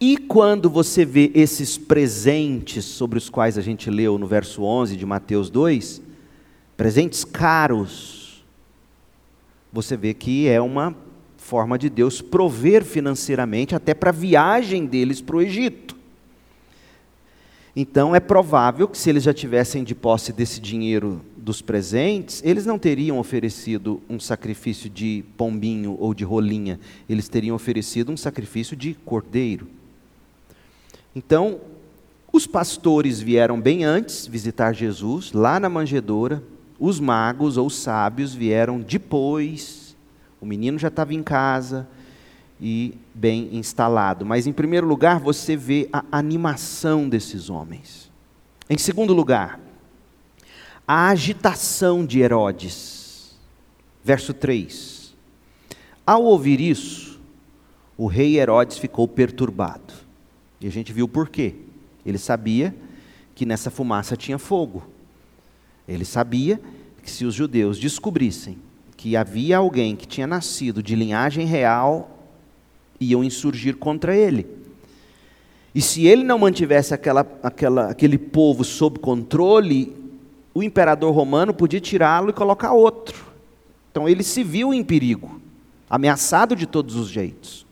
[0.00, 4.96] E quando você vê esses presentes sobre os quais a gente leu no verso 11
[4.96, 6.00] de Mateus 2,
[6.74, 8.42] presentes caros,
[9.70, 10.96] você vê que é uma
[11.46, 15.94] forma de Deus prover financeiramente até para a viagem deles para o Egito.
[17.74, 22.66] Então é provável que se eles já tivessem de posse desse dinheiro dos presentes, eles
[22.66, 28.76] não teriam oferecido um sacrifício de pombinho ou de rolinha, eles teriam oferecido um sacrifício
[28.76, 29.68] de cordeiro.
[31.14, 31.60] Então,
[32.32, 36.42] os pastores vieram bem antes visitar Jesus, lá na manjedoura,
[36.78, 39.85] os magos ou sábios vieram depois
[40.40, 41.88] o menino já estava em casa
[42.60, 44.24] e bem instalado.
[44.24, 48.10] Mas, em primeiro lugar, você vê a animação desses homens.
[48.68, 49.60] Em segundo lugar,
[50.86, 53.36] a agitação de Herodes.
[54.04, 55.14] Verso 3.
[56.06, 57.20] Ao ouvir isso,
[57.96, 59.94] o rei Herodes ficou perturbado.
[60.60, 61.54] E a gente viu por quê.
[62.04, 62.74] Ele sabia
[63.34, 64.86] que nessa fumaça tinha fogo.
[65.88, 66.60] Ele sabia
[67.02, 68.58] que se os judeus descobrissem
[68.96, 72.10] que havia alguém que tinha nascido de linhagem real,
[72.98, 74.46] iam insurgir contra ele.
[75.74, 79.94] E se ele não mantivesse aquela, aquela, aquele povo sob controle,
[80.54, 83.26] o imperador romano podia tirá-lo e colocar outro.
[83.90, 85.40] Então ele se viu em perigo,
[85.88, 87.66] ameaçado de todos os jeitos.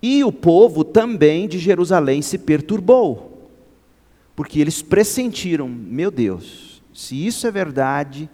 [0.00, 3.50] E o povo também de Jerusalém se perturbou,
[4.34, 8.28] porque eles pressentiram: meu Deus, se isso é verdade,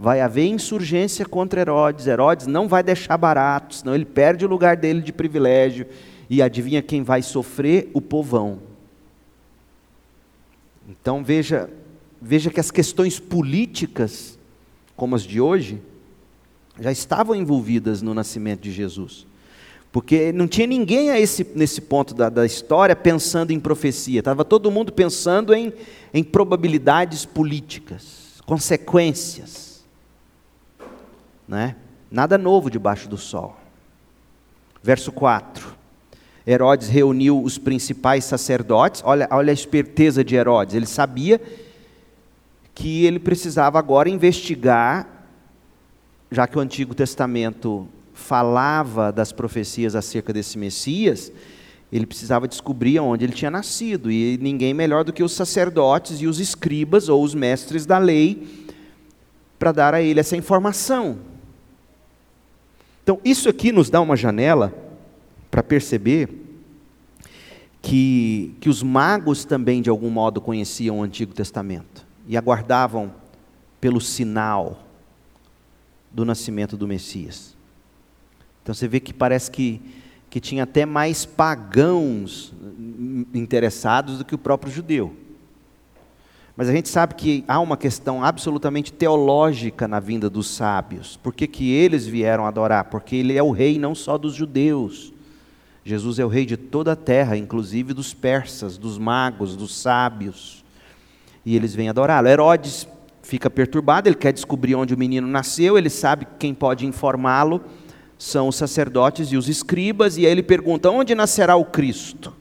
[0.00, 2.06] vai haver insurgência contra Herodes.
[2.06, 5.86] Herodes não vai deixar barato, senão ele perde o lugar dele de privilégio.
[6.30, 7.90] E adivinha quem vai sofrer?
[7.92, 8.60] O povão.
[10.88, 11.68] Então veja,
[12.20, 14.38] veja que as questões políticas,
[14.96, 15.82] como as de hoje,
[16.80, 19.26] já estavam envolvidas no nascimento de Jesus.
[19.92, 24.70] Porque não tinha ninguém esse, nesse ponto da, da, história pensando em profecia, estava todo
[24.70, 25.74] mundo pensando em,
[26.14, 29.69] em probabilidades políticas, consequências.
[31.50, 31.74] Né?
[32.08, 33.56] Nada novo debaixo do sol.
[34.80, 35.80] Verso 4.
[36.46, 41.40] Herodes reuniu os principais sacerdotes, olha, olha a esperteza de Herodes, ele sabia
[42.72, 45.26] que ele precisava agora investigar,
[46.30, 51.32] já que o Antigo Testamento falava das profecias acerca desse Messias,
[51.92, 56.28] ele precisava descobrir onde ele tinha nascido, e ninguém melhor do que os sacerdotes e
[56.28, 58.68] os escribas ou os mestres da lei
[59.58, 61.29] para dar a ele essa informação.
[63.02, 64.74] Então, isso aqui nos dá uma janela
[65.50, 66.28] para perceber
[67.82, 73.12] que, que os magos também, de algum modo, conheciam o Antigo Testamento e aguardavam
[73.80, 74.84] pelo sinal
[76.10, 77.56] do nascimento do Messias.
[78.62, 79.80] Então você vê que parece que,
[80.28, 82.52] que tinha até mais pagãos
[83.32, 85.16] interessados do que o próprio judeu.
[86.60, 91.16] Mas a gente sabe que há uma questão absolutamente teológica na vinda dos sábios.
[91.16, 92.84] Por que, que eles vieram adorar?
[92.90, 95.10] Porque ele é o rei não só dos judeus.
[95.82, 100.62] Jesus é o rei de toda a terra, inclusive dos persas, dos magos, dos sábios.
[101.46, 102.28] E eles vêm adorá-lo.
[102.28, 102.86] Herodes
[103.22, 107.62] fica perturbado, ele quer descobrir onde o menino nasceu, ele sabe quem pode informá-lo
[108.18, 112.38] são os sacerdotes e os escribas, e aí ele pergunta: onde nascerá o Cristo?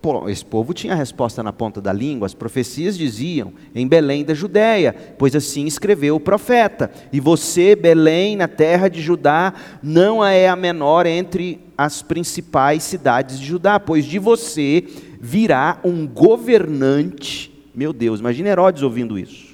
[0.00, 4.24] Pô, esse povo tinha a resposta na ponta da língua, as profecias diziam, em Belém
[4.24, 6.90] da Judéia, pois assim escreveu o profeta.
[7.12, 13.38] E você, Belém, na terra de Judá, não é a menor entre as principais cidades
[13.38, 14.84] de Judá, pois de você
[15.20, 17.50] virá um governante.
[17.74, 19.50] Meu Deus, imagine Herodes ouvindo isso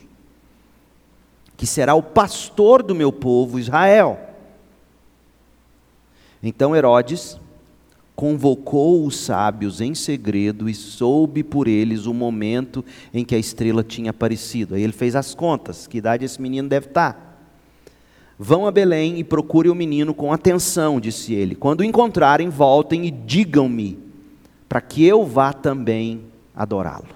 [1.57, 4.21] que será o pastor do meu povo Israel.
[6.43, 7.41] Então Herodes
[8.17, 13.85] convocou os sábios em segredo e soube por eles o momento em que a estrela
[13.85, 14.75] tinha aparecido.
[14.75, 17.27] Aí ele fez as contas, que idade esse menino deve estar.
[18.39, 21.55] Vão a Belém e procurem o menino com atenção, disse ele.
[21.55, 23.99] Quando o encontrarem, voltem e digam-me,
[24.67, 26.23] para que eu vá também
[26.55, 27.15] adorá-lo.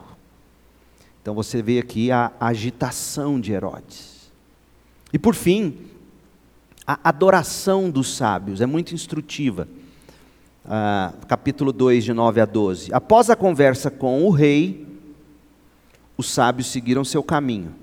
[1.23, 4.31] Então você vê aqui a agitação de Herodes.
[5.13, 5.77] E por fim,
[6.87, 9.67] a adoração dos sábios é muito instrutiva.
[10.65, 12.93] Ah, capítulo 2, de 9 a 12.
[12.93, 14.87] Após a conversa com o rei,
[16.17, 17.75] os sábios seguiram seu caminho,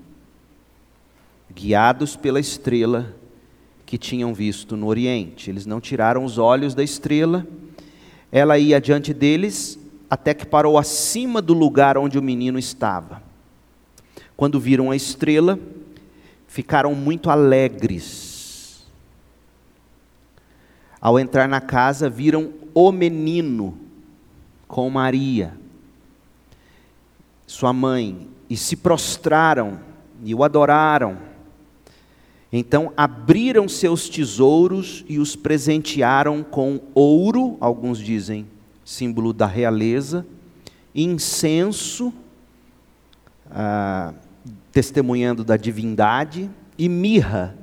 [1.52, 3.14] guiados pela estrela
[3.84, 5.50] que tinham visto no Oriente.
[5.50, 7.46] Eles não tiraram os olhos da estrela,
[8.30, 13.22] ela ia diante deles até que parou acima do lugar onde o menino estava.
[14.36, 15.58] Quando viram a estrela,
[16.46, 18.27] ficaram muito alegres.
[21.00, 23.78] Ao entrar na casa, viram o menino
[24.66, 25.54] com Maria,
[27.46, 29.80] sua mãe, e se prostraram
[30.24, 31.18] e o adoraram.
[32.52, 38.46] Então abriram seus tesouros e os presentearam com ouro, alguns dizem
[38.84, 40.26] símbolo da realeza,
[40.94, 42.12] incenso,
[43.50, 44.14] ah,
[44.72, 47.54] testemunhando da divindade, e mirra,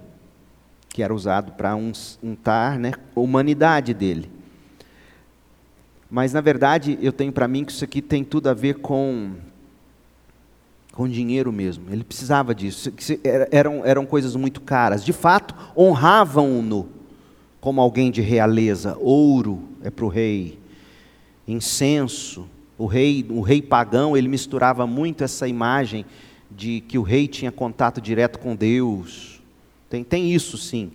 [0.96, 4.32] que era usado para untar né, a humanidade dele.
[6.10, 9.34] Mas, na verdade, eu tenho para mim que isso aqui tem tudo a ver com,
[10.94, 11.92] com dinheiro mesmo.
[11.92, 12.94] Ele precisava disso.
[13.52, 15.04] Eram, eram coisas muito caras.
[15.04, 16.88] De fato, honravam-no
[17.60, 18.96] como alguém de realeza.
[18.98, 20.58] Ouro é para o rei.
[21.46, 22.48] Incenso.
[22.78, 26.06] O rei, o rei pagão, ele misturava muito essa imagem
[26.50, 29.35] de que o rei tinha contato direto com Deus.
[29.96, 30.92] Tem, tem isso sim.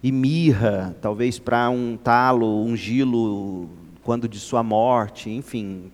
[0.00, 3.68] E mirra, talvez para um talo, um gilo
[4.02, 5.90] quando de sua morte, enfim.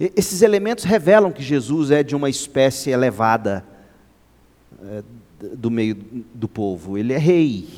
[0.00, 3.64] Esses elementos revelam que Jesus é de uma espécie elevada
[4.82, 5.04] é,
[5.54, 5.94] do meio
[6.34, 6.98] do povo.
[6.98, 7.68] Ele é rei.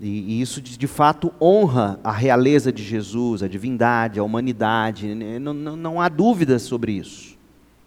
[0.00, 5.14] E, isso de, de, fato honra a realeza de Jesus, a divindade, a humanidade.
[5.14, 7.36] Não, não, não há dúvida sobre isso,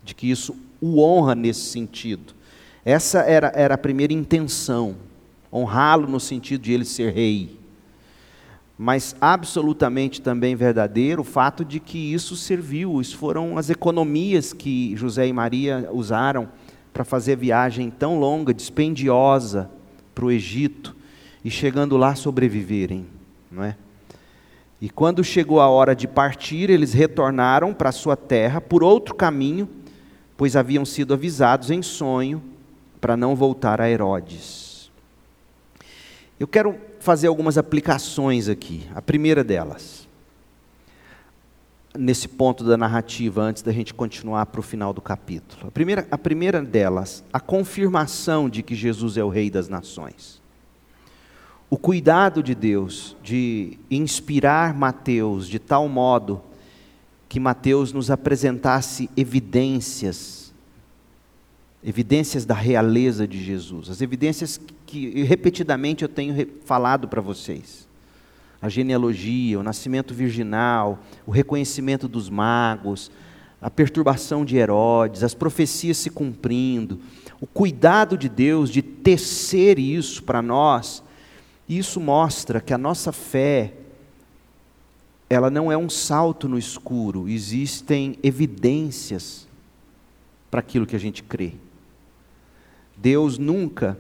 [0.04, 2.37] de que isso o honra nesse sentido.
[2.88, 4.96] Essa era, era a primeira intenção,
[5.52, 7.60] honrá-lo no sentido de ele ser rei.
[8.78, 14.96] Mas absolutamente também verdadeiro o fato de que isso serviu, isso foram as economias que
[14.96, 16.48] José e Maria usaram
[16.94, 19.70] para fazer a viagem tão longa, dispendiosa
[20.16, 20.96] para o Egito
[21.44, 23.06] e chegando lá sobreviverem,
[23.52, 23.76] não é?
[24.80, 29.68] E quando chegou a hora de partir, eles retornaram para sua terra por outro caminho,
[30.38, 32.42] pois haviam sido avisados em sonho
[33.00, 34.92] para não voltar a Herodes.
[36.40, 38.88] Eu quero fazer algumas aplicações aqui.
[38.94, 40.08] A primeira delas,
[41.98, 45.68] nesse ponto da narrativa, antes da gente continuar para o final do capítulo.
[45.68, 50.42] A primeira, a primeira delas, a confirmação de que Jesus é o Rei das Nações
[51.70, 56.42] o cuidado de Deus de inspirar Mateus de tal modo
[57.28, 60.37] que Mateus nos apresentasse evidências,
[61.88, 67.88] evidências da realeza de Jesus, as evidências que repetidamente eu tenho falado para vocês.
[68.62, 73.10] A genealogia, o nascimento virginal, o reconhecimento dos magos,
[73.62, 77.00] a perturbação de Herodes, as profecias se cumprindo,
[77.40, 81.04] o cuidado de Deus de tecer isso para nós
[81.68, 83.74] isso mostra que a nossa fé,
[85.30, 89.46] ela não é um salto no escuro, existem evidências
[90.50, 91.54] para aquilo que a gente crê.
[92.98, 93.98] Deus nunca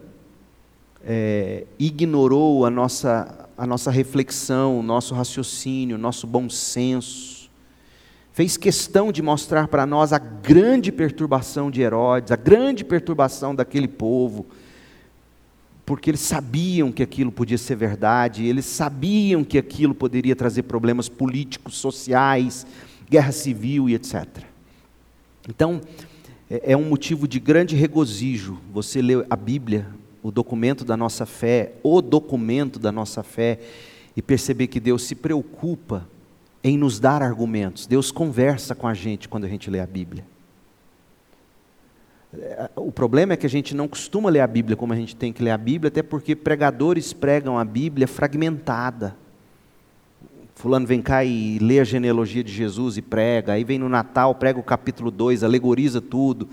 [1.03, 7.49] é, ignorou a nossa, a nossa reflexão, o nosso raciocínio, o nosso bom senso.
[8.33, 13.87] Fez questão de mostrar para nós a grande perturbação de Herodes, a grande perturbação daquele
[13.87, 14.45] povo
[15.87, 21.07] porque eles sabiam que aquilo podia ser verdade, eles sabiam que aquilo poderia trazer problemas
[21.07, 22.67] políticos, sociais,
[23.09, 24.27] guerra civil e etc.
[25.47, 25.79] Então,
[26.49, 29.87] é, é um motivo de grande regozijo você ler a Bíblia,
[30.23, 33.59] o documento da nossa fé, o documento da nossa fé,
[34.15, 36.07] e perceber que Deus se preocupa
[36.63, 37.85] em nos dar argumentos.
[37.85, 40.25] Deus conversa com a gente quando a gente lê a Bíblia.
[42.75, 45.31] O problema é que a gente não costuma ler a Bíblia como a gente tem
[45.31, 49.15] que ler a Bíblia, até porque pregadores pregam a Bíblia fragmentada.
[50.57, 54.33] Fulano vem cá e lê a genealogia de Jesus e prega, aí vem no Natal,
[54.33, 56.49] prega o capítulo 2, alegoriza tudo.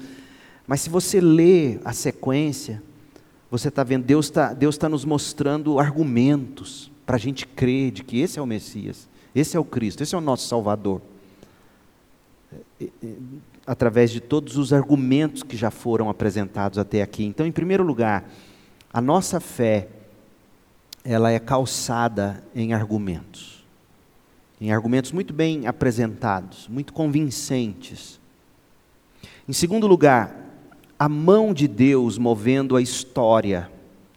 [0.67, 2.83] Mas se você lê a sequência,
[3.51, 8.05] você está vendo, Deus está Deus tá nos mostrando argumentos para a gente crer de
[8.05, 11.01] que esse é o Messias, esse é o Cristo, esse é o nosso Salvador
[13.67, 17.25] através de todos os argumentos que já foram apresentados até aqui.
[17.25, 18.31] Então, em primeiro lugar,
[18.93, 19.89] a nossa fé
[21.03, 23.54] ela é calçada em argumentos.
[24.61, 28.21] Em argumentos muito bem apresentados, muito convincentes.
[29.49, 30.35] Em segundo lugar,
[30.99, 33.71] a mão de Deus movendo a história,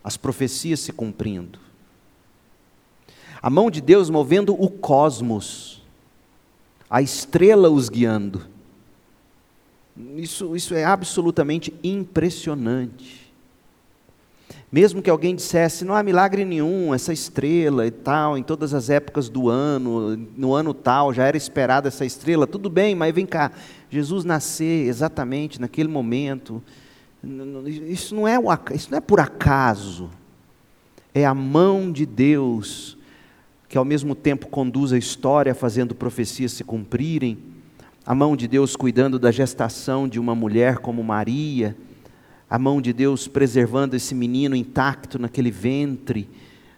[0.03, 1.59] as profecias se cumprindo.
[3.41, 5.83] A mão de Deus movendo o cosmos,
[6.89, 8.47] a estrela os guiando.
[10.15, 13.26] Isso, isso é absolutamente impressionante.
[14.69, 18.89] Mesmo que alguém dissesse, não há milagre nenhum, essa estrela e tal, em todas as
[18.89, 23.25] épocas do ano, no ano tal, já era esperada essa estrela, tudo bem, mas vem
[23.25, 23.51] cá,
[23.89, 26.61] Jesus nascer exatamente naquele momento,
[27.87, 28.37] isso não é,
[28.75, 30.09] isso não é por acaso,
[31.13, 32.97] é a mão de Deus
[33.69, 37.37] que ao mesmo tempo conduz a história fazendo profecias se cumprirem,
[38.05, 41.75] a mão de Deus cuidando da gestação de uma mulher como Maria,
[42.49, 46.29] a mão de Deus preservando esse menino intacto naquele ventre,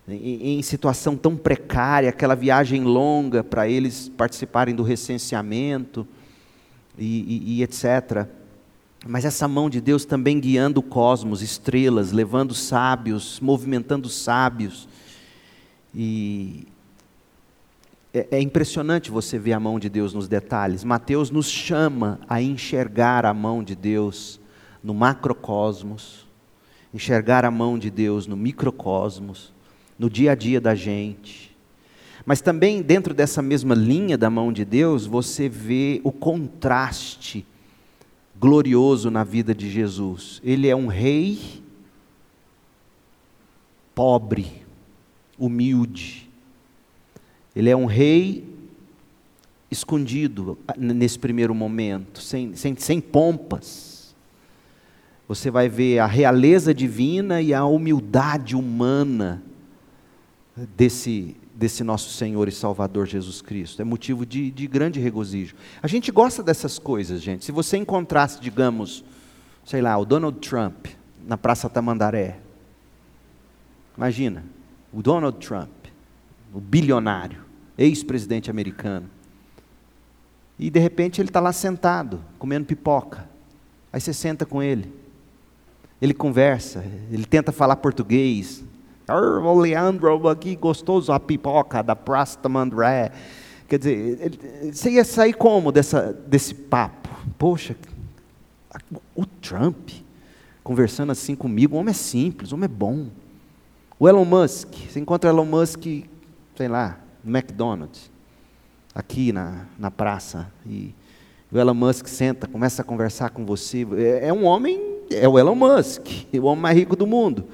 [0.08, 6.08] em, em situação tão precária, aquela viagem longa para eles participarem do recenseamento
[6.98, 8.28] e, e, e etc.
[9.08, 14.90] Mas essa mão de Deus também guiando o cosmos, estrelas, levando sábios, movimentando sábios.
[15.94, 16.68] E,
[18.14, 20.84] é, é, impressionante você ver a mão de Deus nos detalhes.
[20.84, 24.40] Mateus nos chama a enxergar a mão de Deus
[24.84, 26.28] no macrocosmos,
[26.94, 29.54] enxergar a mão de Deus no microcosmos,
[29.98, 31.56] no dia a dia da gente.
[32.26, 37.46] Mas também dentro dessa mesma linha da mão de Deus, você vê o contraste
[38.40, 40.40] glorioso na vida de Jesus.
[40.44, 41.62] Ele é um rei
[43.94, 44.64] pobre,
[45.38, 46.30] humilde,
[47.56, 48.48] ele é um rei
[49.70, 53.89] escondido nesse primeiro momento, sem, sem, sem pompas.
[55.30, 59.44] Você vai ver a realeza divina e a humildade humana
[60.76, 63.80] desse, desse nosso Senhor e Salvador Jesus Cristo.
[63.80, 65.56] É motivo de, de grande regozijo.
[65.84, 67.46] A gente gosta dessas coisas, gente.
[67.46, 69.04] Se você encontrasse, digamos,
[69.64, 70.88] sei lá, o Donald Trump
[71.24, 72.40] na Praça Tamandaré.
[73.96, 74.44] Imagina,
[74.92, 75.70] o Donald Trump,
[76.52, 77.46] o bilionário,
[77.78, 79.08] ex-presidente americano.
[80.58, 83.30] E de repente ele está lá sentado, comendo pipoca.
[83.94, 84.99] Aí você senta com ele.
[86.02, 88.64] Ele conversa, ele tenta falar português.
[89.08, 93.12] O Leandro aqui gostoso a pipoca da Praça Tamandaré.
[93.68, 97.10] Quer dizer, você ia sair como dessa, desse papo?
[97.38, 97.76] Poxa,
[99.16, 99.90] o Trump
[100.70, 103.08] conversando assim comigo, o homem é simples, o homem é bom.
[103.98, 105.84] O Elon Musk, você encontra Elon Musk,
[106.56, 108.12] sei lá, no McDonald's,
[108.94, 110.94] aqui na, na praça, e
[111.52, 113.84] o Elon Musk senta, começa a conversar com você.
[113.98, 117.46] É, é um homem, é o Elon Musk, o homem mais rico do mundo.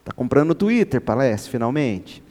[0.00, 2.22] Está comprando o Twitter, parece, finalmente.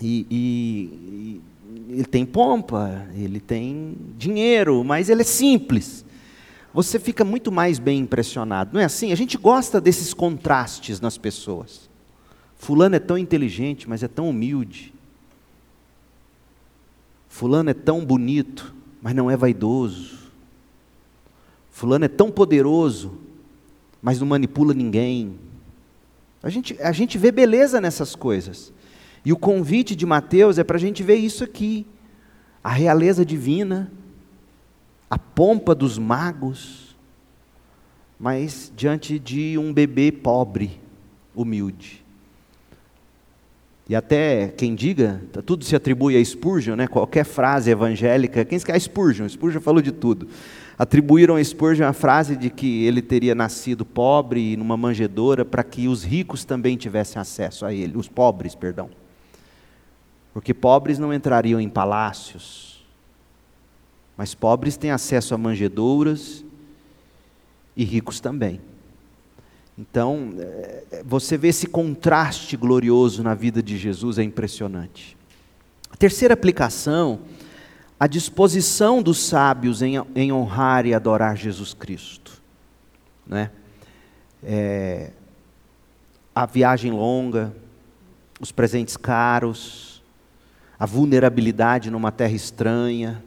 [0.00, 1.40] E, e,
[1.88, 6.06] e ele tem pompa, ele tem dinheiro, mas ele é simples
[6.76, 8.74] você fica muito mais bem impressionado.
[8.74, 9.10] Não é assim?
[9.10, 11.88] A gente gosta desses contrastes nas pessoas.
[12.54, 14.92] Fulano é tão inteligente, mas é tão humilde.
[17.30, 20.18] Fulano é tão bonito, mas não é vaidoso.
[21.70, 23.16] Fulano é tão poderoso,
[24.02, 25.38] mas não manipula ninguém.
[26.42, 28.72] A gente, a gente vê beleza nessas coisas.
[29.24, 31.86] E o convite de Mateus é para a gente ver isso aqui.
[32.62, 33.90] A realeza divina,
[35.10, 36.96] a pompa dos magos,
[38.18, 40.80] mas diante de um bebê pobre,
[41.34, 42.04] humilde.
[43.88, 46.88] E até quem diga, tá, tudo se atribui a Spurgeon, né?
[46.88, 49.28] qualquer frase evangélica, quem quer Spurgeon?
[49.28, 50.28] Spurgeon falou de tudo.
[50.78, 55.88] Atribuíram a Spurgeon a frase de que ele teria nascido pobre numa manjedoura para que
[55.88, 58.90] os ricos também tivessem acesso a ele, os pobres, perdão.
[60.34, 62.84] Porque pobres não entrariam em palácios,
[64.18, 66.44] mas pobres têm acesso a manjedouras
[67.74, 68.60] e ricos também.
[69.78, 75.16] Então, é, você vê esse contraste glorioso na vida de Jesus, é impressionante.
[75.90, 77.20] A terceira aplicação,
[77.98, 82.42] a disposição dos sábios em, em honrar e adorar Jesus Cristo.
[83.26, 83.50] Né?
[84.42, 85.12] É,
[86.34, 87.54] a viagem longa,
[88.38, 90.02] os presentes caros,
[90.78, 93.24] a vulnerabilidade numa terra estranha,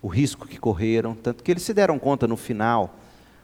[0.00, 2.96] o risco que correram, tanto que eles se deram conta no final.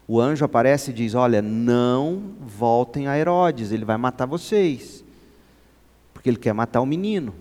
[0.06, 5.04] O anjo aparece e diz: Olha, não voltem a Herodes, ele vai matar vocês,
[6.14, 7.34] porque ele quer matar o menino.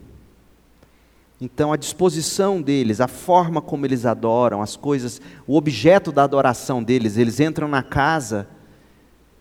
[1.39, 6.81] Então, a disposição deles, a forma como eles adoram, as coisas, o objeto da adoração
[6.81, 8.47] deles, eles entram na casa,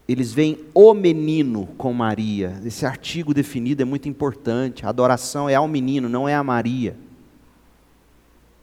[0.09, 2.61] eles veem o menino com Maria.
[2.65, 4.85] Esse artigo definido é muito importante.
[4.85, 6.97] A adoração é ao menino, não é a Maria.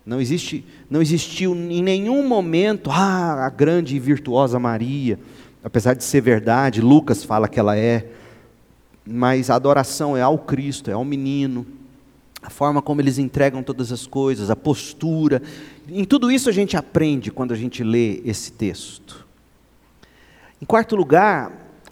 [0.05, 5.17] Não, existe, não existiu em nenhum momento, ah, a grande e virtuosa Maria,
[5.63, 8.07] apesar de ser verdade, Lucas fala que ela é,
[9.05, 11.65] mas a adoração é ao Cristo, é ao menino,
[12.41, 15.41] a forma como eles entregam todas as coisas, a postura,
[15.87, 19.27] em tudo isso a gente aprende quando a gente lê esse texto.
[20.61, 21.51] Em quarto lugar,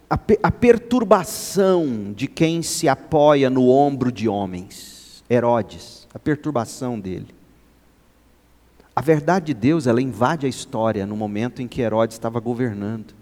[0.10, 7.28] a, a perturbação de quem se apoia no ombro de homens, Herodes, a perturbação dele.
[8.96, 13.14] A verdade de Deus, ela invade a história no momento em que Herodes estava governando.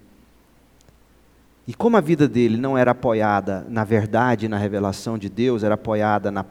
[1.66, 5.74] E como a vida dele não era apoiada na verdade na revelação de Deus, era
[5.74, 6.42] apoiada na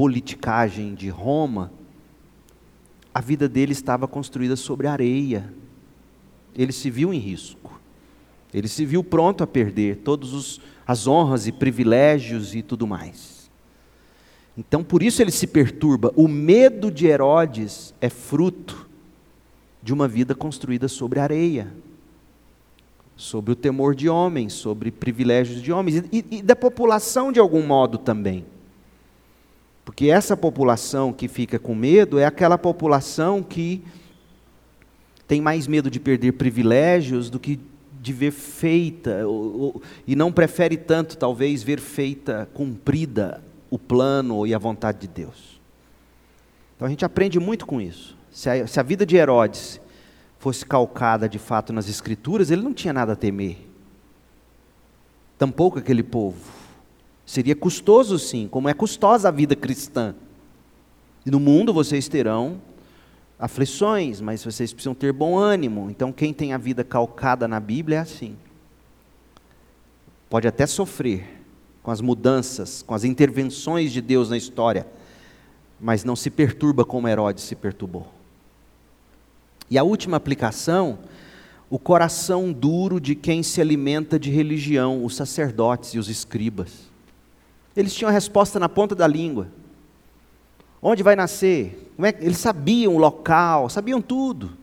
[0.00, 1.70] politicagem de Roma,
[3.12, 5.52] a vida dele estava construída sobre areia.
[6.56, 7.78] Ele se viu em risco.
[8.54, 13.50] Ele se viu pronto a perder todas as honras e privilégios e tudo mais.
[14.56, 16.10] Então, por isso ele se perturba.
[16.16, 18.88] O medo de Herodes é fruto
[19.82, 21.70] de uma vida construída sobre areia,
[23.16, 27.66] sobre o temor de homens, sobre privilégios de homens e, e da população de algum
[27.66, 28.46] modo também.
[29.90, 33.82] Porque essa população que fica com medo é aquela população que
[35.26, 37.58] tem mais medo de perder privilégios do que
[38.00, 44.46] de ver feita, ou, ou, e não prefere tanto, talvez, ver feita, cumprida o plano
[44.46, 45.60] e a vontade de Deus.
[46.76, 48.16] Então a gente aprende muito com isso.
[48.30, 49.80] Se a, se a vida de Herodes
[50.38, 53.56] fosse calcada de fato nas Escrituras, ele não tinha nada a temer.
[55.36, 56.59] Tampouco aquele povo.
[57.30, 60.16] Seria custoso, sim, como é custosa a vida cristã.
[61.24, 62.60] E no mundo vocês terão
[63.38, 65.88] aflições, mas vocês precisam ter bom ânimo.
[65.88, 68.36] Então, quem tem a vida calcada na Bíblia é assim.
[70.28, 71.40] Pode até sofrer,
[71.84, 74.84] com as mudanças, com as intervenções de Deus na história,
[75.80, 78.08] mas não se perturba como Herodes se perturbou.
[79.70, 80.98] E a última aplicação,
[81.70, 86.89] o coração duro de quem se alimenta de religião, os sacerdotes e os escribas.
[87.76, 89.48] Eles tinham a resposta na ponta da língua.
[90.82, 91.92] Onde vai nascer?
[91.98, 94.58] É Eles sabiam o local, sabiam tudo.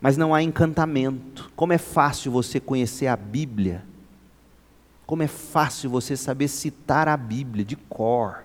[0.00, 1.50] Mas não há encantamento.
[1.56, 3.84] Como é fácil você conhecer a Bíblia.
[5.06, 8.44] Como é fácil você saber citar a Bíblia de cor,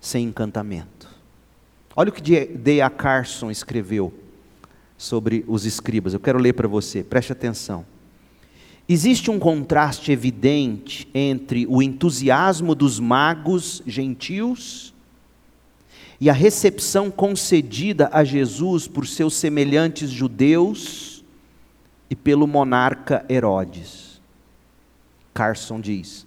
[0.00, 1.08] sem encantamento.
[1.96, 2.88] Olha o que D.A.
[2.88, 4.12] Carson escreveu
[4.96, 6.14] sobre os escribas.
[6.14, 7.84] Eu quero ler para você, preste atenção.
[8.92, 14.92] Existe um contraste evidente entre o entusiasmo dos magos gentios
[16.20, 21.24] e a recepção concedida a Jesus por seus semelhantes judeus
[22.10, 24.20] e pelo monarca Herodes.
[25.32, 26.26] Carson diz: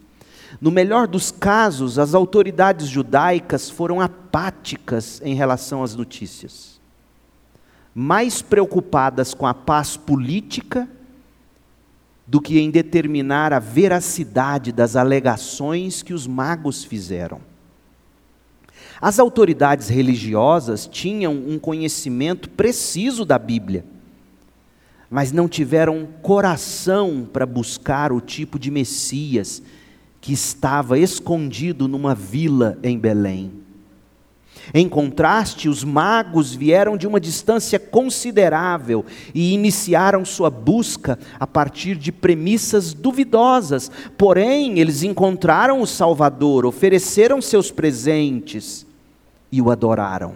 [0.61, 6.79] No melhor dos casos, as autoridades judaicas foram apáticas em relação às notícias,
[7.93, 10.87] mais preocupadas com a paz política
[12.25, 17.41] do que em determinar a veracidade das alegações que os magos fizeram.
[19.01, 23.85] As autoridades religiosas tinham um conhecimento preciso da Bíblia,
[25.09, 29.61] mas não tiveram coração para buscar o tipo de Messias
[30.21, 33.62] que estava escondido numa vila em Belém.
[34.71, 39.03] Em contraste, os magos vieram de uma distância considerável
[39.33, 43.91] e iniciaram sua busca a partir de premissas duvidosas.
[44.17, 48.85] Porém, eles encontraram o Salvador, ofereceram seus presentes
[49.51, 50.35] e o adoraram.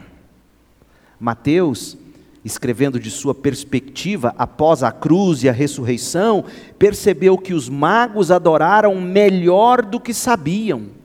[1.19, 1.97] Mateus,
[2.43, 6.45] escrevendo de sua perspectiva após a cruz e a ressurreição,
[6.78, 10.97] percebeu que os magos adoraram melhor do que sabiam.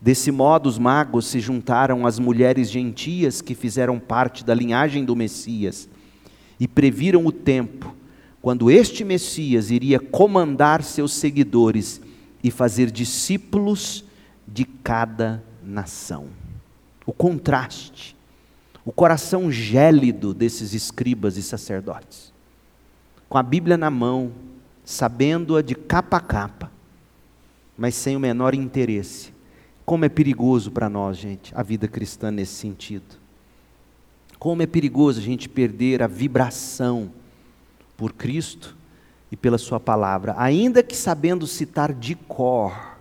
[0.00, 5.14] Desse modo, os magos se juntaram às mulheres gentias que fizeram parte da linhagem do
[5.14, 5.88] Messias
[6.58, 7.94] e previram o tempo
[8.40, 12.00] quando este Messias iria comandar seus seguidores
[12.42, 14.02] e fazer discípulos
[14.48, 16.28] de cada nação.
[17.04, 18.16] O contraste,
[18.86, 22.32] o coração gélido desses escribas e sacerdotes,
[23.28, 24.32] com a Bíblia na mão,
[24.82, 26.72] sabendo-a de capa a capa,
[27.76, 29.38] mas sem o menor interesse
[29.84, 33.18] como é perigoso para nós, gente, a vida cristã nesse sentido.
[34.38, 37.10] Como é perigoso a gente perder a vibração
[37.96, 38.76] por Cristo
[39.30, 42.98] e pela Sua palavra, ainda que sabendo citar de cor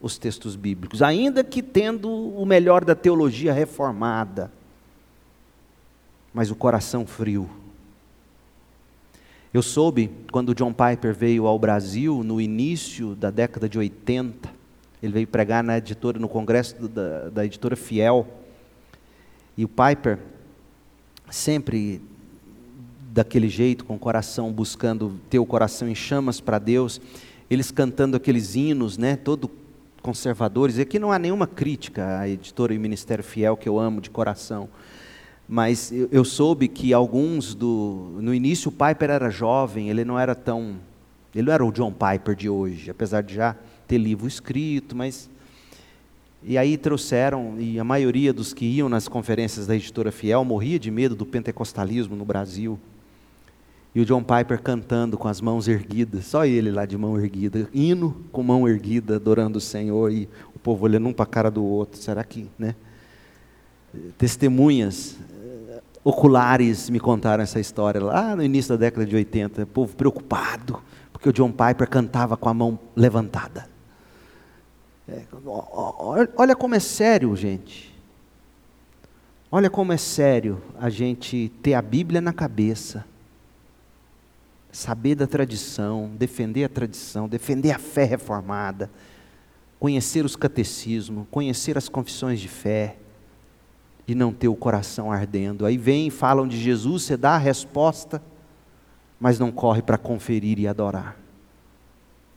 [0.00, 4.52] os textos bíblicos, ainda que tendo o melhor da teologia reformada,
[6.32, 7.48] mas o coração frio.
[9.52, 14.50] Eu soube quando John Piper veio ao Brasil no início da década de 80,
[15.04, 18.26] ele veio pregar na editora, no congresso da, da editora Fiel.
[19.54, 20.18] E o Piper,
[21.30, 22.00] sempre
[23.12, 27.00] daquele jeito, com o coração buscando ter o coração em chamas para Deus,
[27.50, 29.50] eles cantando aqueles hinos, né, todo
[30.00, 30.78] conservadores.
[30.78, 34.08] E aqui não há nenhuma crítica à editora e Ministério Fiel que eu amo de
[34.08, 34.70] coração.
[35.46, 38.16] Mas eu, eu soube que alguns do.
[38.20, 40.76] No início o Piper era jovem, ele não era tão.
[41.34, 43.54] Ele não era o John Piper de hoje, apesar de já
[43.86, 45.30] ter livro escrito, mas.
[46.46, 50.78] E aí trouxeram, e a maioria dos que iam nas conferências da editora Fiel morria
[50.78, 52.78] de medo do pentecostalismo no Brasil.
[53.94, 57.68] E o John Piper cantando com as mãos erguidas, só ele lá de mão erguida,
[57.72, 61.50] hino com mão erguida, adorando o Senhor, e o povo olhando um para a cara
[61.50, 62.00] do outro.
[62.00, 62.74] Será que, né?
[64.18, 69.66] Testemunhas eh, oculares me contaram essa história lá no início da década de 80, o
[69.66, 70.82] povo preocupado,
[71.12, 73.68] porque o John Piper cantava com a mão levantada.
[75.08, 75.22] É,
[76.36, 77.94] olha como é sério, gente.
[79.50, 83.04] Olha como é sério a gente ter a Bíblia na cabeça,
[84.72, 88.90] saber da tradição, defender a tradição, defender a fé reformada,
[89.78, 92.96] conhecer os catecismos, conhecer as confissões de fé
[94.08, 95.66] e não ter o coração ardendo.
[95.66, 98.20] Aí vem, falam de Jesus, você dá a resposta,
[99.20, 101.16] mas não corre para conferir e adorar.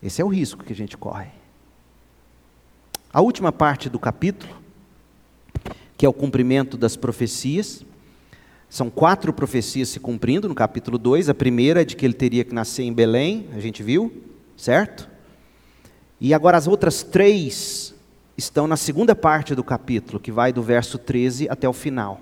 [0.04, 1.37] Esse é o risco que a gente corre.
[3.12, 4.54] A última parte do capítulo,
[5.96, 7.86] que é o cumprimento das profecias,
[8.70, 11.30] são quatro profecias se cumprindo no capítulo 2.
[11.30, 14.12] A primeira é de que ele teria que nascer em Belém, a gente viu,
[14.58, 15.10] certo?
[16.20, 17.96] E agora as outras três
[18.38, 22.20] estão na segunda parte do capítulo, que vai do verso 13 até o final.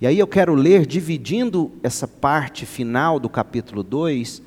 [0.00, 4.42] E aí eu quero ler, dividindo essa parte final do capítulo 2,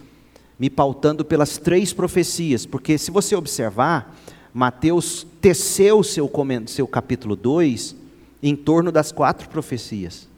[0.58, 4.16] me pautando pelas três profecias, porque se você observar,
[4.56, 6.32] Mateus teceu seu,
[6.66, 7.94] seu capítulo 2
[8.42, 10.30] em torno das quatro profecias.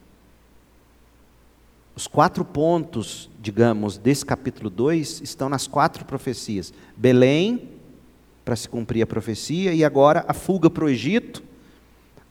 [1.95, 7.69] Os quatro pontos, digamos, desse capítulo 2 estão nas quatro profecias: Belém,
[8.43, 11.43] para se cumprir a profecia, e agora a fuga para o Egito,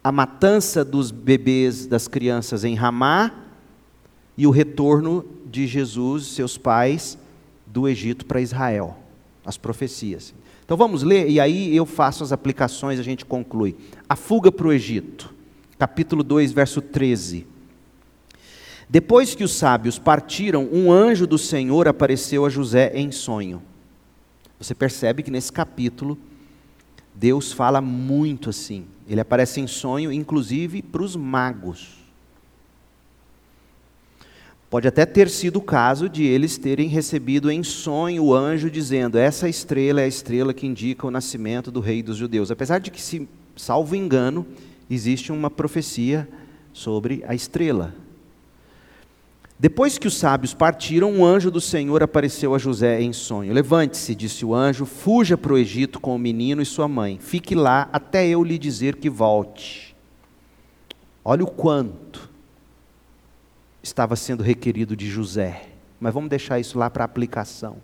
[0.03, 3.32] a matança dos bebês, das crianças em Ramá,
[4.37, 7.16] e o retorno de Jesus, seus pais,
[7.64, 8.97] do Egito para Israel.
[9.45, 10.34] As profecias.
[10.67, 13.77] Então vamos ler, e aí eu faço as aplicações, a gente conclui.
[14.09, 15.33] A fuga para o Egito,
[15.79, 17.47] capítulo 2, verso 13.
[18.89, 23.62] Depois que os sábios partiram, um anjo do Senhor apareceu a José em sonho.
[24.59, 26.19] Você percebe que nesse capítulo,
[27.14, 28.87] Deus fala muito assim.
[29.09, 32.05] Ele aparece em sonho, inclusive para os magos.
[34.77, 39.16] Pode até ter sido o caso de eles terem recebido em sonho o anjo dizendo:
[39.16, 42.51] Essa estrela é a estrela que indica o nascimento do rei dos judeus.
[42.51, 44.45] Apesar de que, se salvo engano,
[44.91, 46.29] existe uma profecia
[46.74, 47.95] sobre a estrela.
[49.59, 53.55] Depois que os sábios partiram, um anjo do Senhor apareceu a José em sonho.
[53.55, 57.18] Levante-se, disse o anjo, fuja para o Egito com o menino e sua mãe.
[57.18, 59.97] Fique lá até eu lhe dizer que volte.
[61.24, 62.26] Olha o quanto
[63.87, 65.62] estava sendo requerido de José.
[65.99, 67.76] Mas vamos deixar isso lá para aplicação.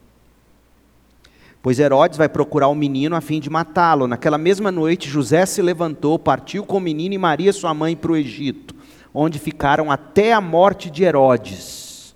[1.62, 4.08] Pois Herodes vai procurar o menino a fim de matá-lo.
[4.08, 8.12] Naquela mesma noite, José se levantou, partiu com o menino e Maria, sua mãe, para
[8.12, 8.74] o Egito
[9.14, 12.14] onde ficaram até a morte de Herodes.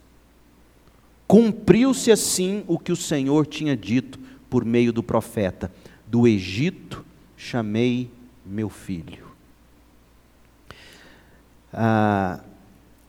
[1.26, 4.18] Cumpriu-se assim o que o Senhor tinha dito
[4.48, 5.72] por meio do profeta:
[6.06, 7.04] Do Egito
[7.36, 8.10] chamei
[8.44, 9.26] meu filho.
[11.72, 12.40] Ah,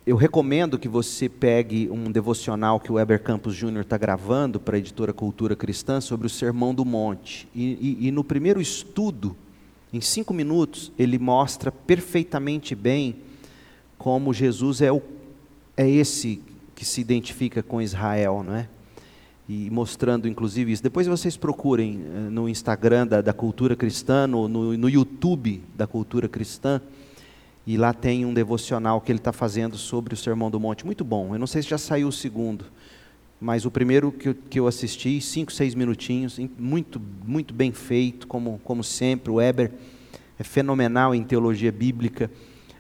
[0.08, 4.78] eu recomendo que você pegue um devocional que o Weber Campos Júnior está gravando para
[4.78, 7.46] a editora Cultura Cristã sobre o Sermão do Monte.
[7.54, 9.36] E, e, e no primeiro estudo,
[9.92, 13.18] em cinco minutos, ele mostra perfeitamente bem
[13.98, 15.02] como Jesus é, o,
[15.76, 16.42] é esse
[16.74, 18.70] que se identifica com Israel, não é?
[19.50, 20.84] E mostrando inclusive isso.
[20.84, 25.86] Depois vocês procurem eh, no Instagram da, da Cultura Cristã, no, no, no YouTube da
[25.86, 26.82] Cultura Cristã,
[27.68, 30.86] e lá tem um devocional que ele está fazendo sobre o Sermão do Monte.
[30.86, 31.36] Muito bom.
[31.36, 32.64] Eu não sei se já saiu o segundo,
[33.42, 38.26] mas o primeiro que eu, que eu assisti, cinco, seis minutinhos, muito, muito bem feito,
[38.26, 39.30] como, como sempre.
[39.30, 39.74] O Weber
[40.40, 42.32] é fenomenal em teologia bíblica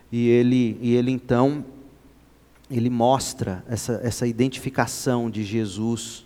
[0.09, 1.65] e ele, e ele então,
[2.71, 6.25] ele mostra essa, essa identificação de Jesus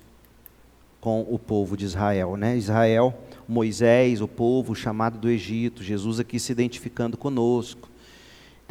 [0.99, 2.37] com o povo de Israel.
[2.37, 2.55] Né?
[2.55, 7.89] Israel, Moisés, o povo chamado do Egito, Jesus aqui se identificando conosco.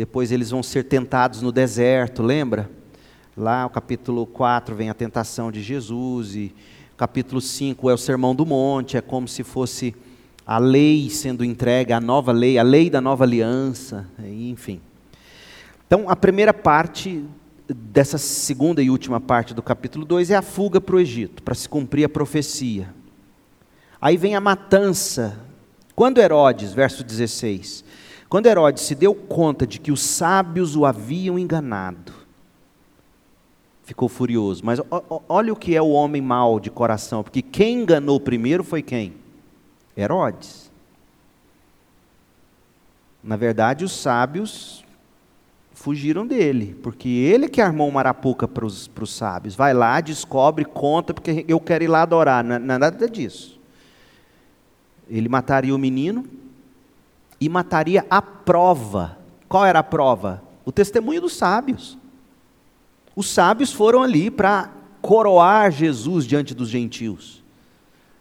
[0.00, 2.70] Depois eles vão ser tentados no deserto, lembra?
[3.36, 6.54] Lá, o capítulo 4 vem a tentação de Jesus, e
[6.96, 9.94] capítulo 5 é o Sermão do Monte, é como se fosse
[10.46, 14.80] a lei sendo entregue, a nova lei, a lei da nova aliança, enfim.
[15.86, 17.22] Então, a primeira parte
[17.68, 21.54] dessa segunda e última parte do capítulo 2 é a fuga para o Egito, para
[21.54, 22.88] se cumprir a profecia.
[24.00, 25.38] Aí vem a matança.
[25.94, 27.84] Quando Herodes, verso 16,
[28.30, 32.12] quando Herodes se deu conta de que os sábios o haviam enganado,
[33.82, 34.64] ficou furioso.
[34.64, 34.80] Mas
[35.28, 39.14] olha o que é o homem mau de coração, porque quem enganou primeiro foi quem?
[39.96, 40.70] Herodes.
[43.20, 44.84] Na verdade, os sábios
[45.72, 49.56] fugiram dele, porque ele que armou uma arapuca para os sábios.
[49.56, 52.44] Vai lá, descobre, conta, porque eu quero ir lá adorar.
[52.44, 53.58] Não é, é nada disso.
[55.08, 56.38] Ele mataria o menino
[57.40, 59.18] e mataria a prova.
[59.48, 60.42] Qual era a prova?
[60.64, 61.96] O testemunho dos sábios.
[63.16, 64.70] Os sábios foram ali para
[65.00, 67.42] coroar Jesus diante dos gentios.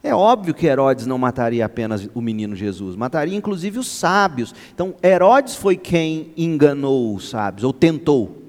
[0.02, 4.56] É óbvio que Herodes não mataria apenas o menino Jesus, mataria inclusive os sábios.
[4.74, 8.42] Então, Herodes foi quem enganou os sábios, ou tentou.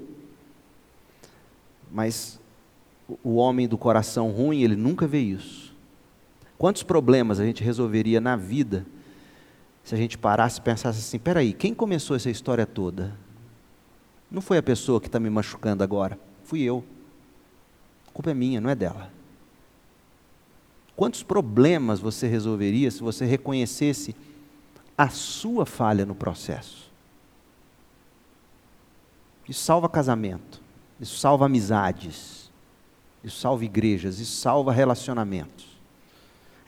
[1.93, 2.39] Mas
[3.25, 5.75] o homem do coração ruim, ele nunca vê isso.
[6.57, 8.87] Quantos problemas a gente resolveria na vida
[9.85, 13.17] se a gente parasse e pensasse assim: peraí, quem começou essa história toda?
[14.31, 16.85] Não foi a pessoa que está me machucando agora, fui eu.
[18.09, 19.11] A culpa é minha, não é dela.
[20.95, 24.15] Quantos problemas você resolveria se você reconhecesse
[24.97, 26.91] a sua falha no processo?
[29.49, 30.61] Isso salva casamento,
[31.01, 32.51] isso salva amizades,
[33.25, 35.70] isso salva igrejas, isso salva relacionamentos.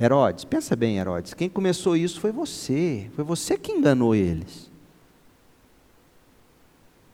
[0.02, 4.70] Herodes, pensa bem, Herodes, quem começou isso foi você, foi você que enganou eles.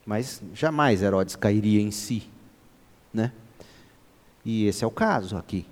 [0.06, 2.22] Mas jamais Herodes cairia em si,
[3.12, 3.32] né?
[4.44, 5.66] E esse é o caso aqui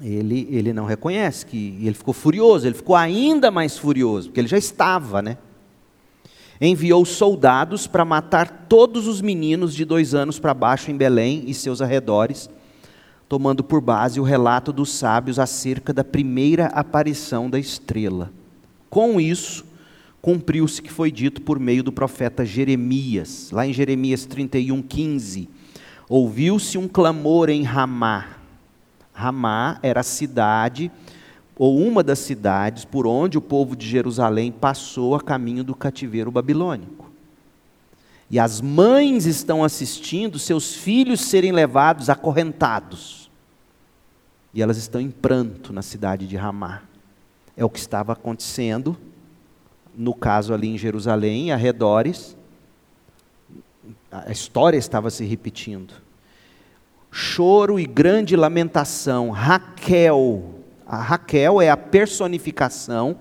[0.00, 4.48] ele, ele não reconhece que ele ficou furioso, ele ficou ainda mais furioso, porque ele
[4.48, 5.36] já estava, né?
[6.60, 11.54] enviou soldados para matar todos os meninos de dois anos para baixo em Belém e
[11.54, 12.48] seus arredores,
[13.32, 18.30] tomando por base o relato dos sábios acerca da primeira aparição da estrela.
[18.90, 19.64] Com isso,
[20.20, 25.48] cumpriu-se o que foi dito por meio do profeta Jeremias, lá em Jeremias 31, 15.
[26.10, 28.36] Ouviu-se um clamor em Ramá.
[29.14, 30.92] Ramá era a cidade,
[31.56, 36.30] ou uma das cidades, por onde o povo de Jerusalém passou a caminho do cativeiro
[36.30, 37.10] babilônico.
[38.30, 43.21] E as mães estão assistindo seus filhos serem levados acorrentados.
[44.52, 46.82] E elas estão em pranto na cidade de Ramá.
[47.56, 48.96] É o que estava acontecendo
[49.94, 52.36] no caso ali em Jerusalém, arredores,
[54.10, 55.94] a história estava se repetindo.
[57.10, 59.30] Choro e grande lamentação.
[59.30, 63.16] Raquel, a Raquel é a personificação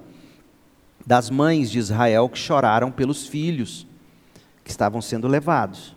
[1.06, 3.88] das mães de Israel que choraram pelos filhos
[4.64, 5.96] que estavam sendo levados.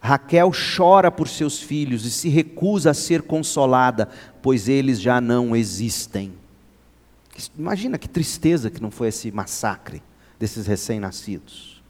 [0.00, 4.08] Raquel chora por seus filhos e se recusa a ser consolada,
[4.40, 6.32] pois eles já não existem.
[7.56, 10.02] Imagina que tristeza que não foi esse massacre
[10.38, 11.82] desses recém-nascidos.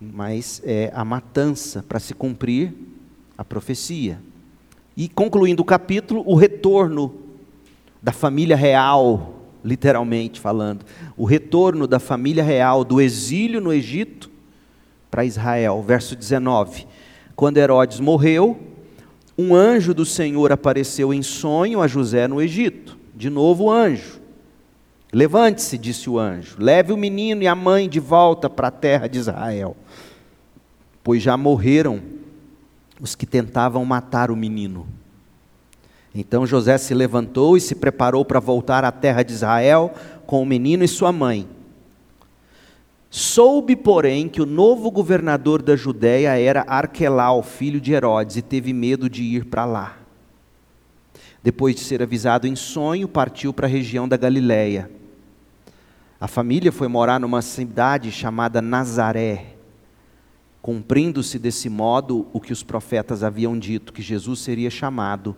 [0.00, 2.74] Mas é a matança para se cumprir
[3.36, 4.20] a profecia.
[4.96, 7.14] E concluindo o capítulo, o retorno
[8.02, 9.34] da família real,
[9.64, 10.84] literalmente falando,
[11.16, 14.30] o retorno da família real do exílio no Egito
[15.16, 15.82] para Israel.
[15.82, 16.86] Verso 19:
[17.34, 18.60] Quando Herodes morreu,
[19.38, 22.98] um anjo do Senhor apareceu em sonho a José no Egito.
[23.14, 24.20] De novo, o anjo.
[25.10, 29.06] Levante-se, disse o anjo, leve o menino e a mãe de volta para a terra
[29.06, 29.74] de Israel,
[31.02, 32.02] pois já morreram
[33.00, 34.86] os que tentavam matar o menino.
[36.14, 39.94] Então José se levantou e se preparou para voltar à terra de Israel
[40.26, 41.48] com o menino e sua mãe.
[43.18, 48.74] Soube, porém, que o novo governador da Judéia era Arquelau, filho de Herodes, e teve
[48.74, 49.96] medo de ir para lá.
[51.42, 54.90] Depois de ser avisado em sonho, partiu para a região da Galiléia.
[56.20, 59.54] A família foi morar numa cidade chamada Nazaré,
[60.60, 65.34] cumprindo-se desse modo o que os profetas haviam dito, que Jesus seria chamado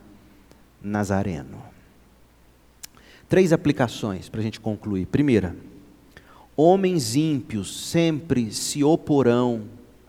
[0.83, 1.63] Nazareno.
[3.29, 5.07] Três aplicações para a gente concluir.
[5.07, 5.55] Primeira,
[6.61, 9.63] homens ímpios sempre se oporão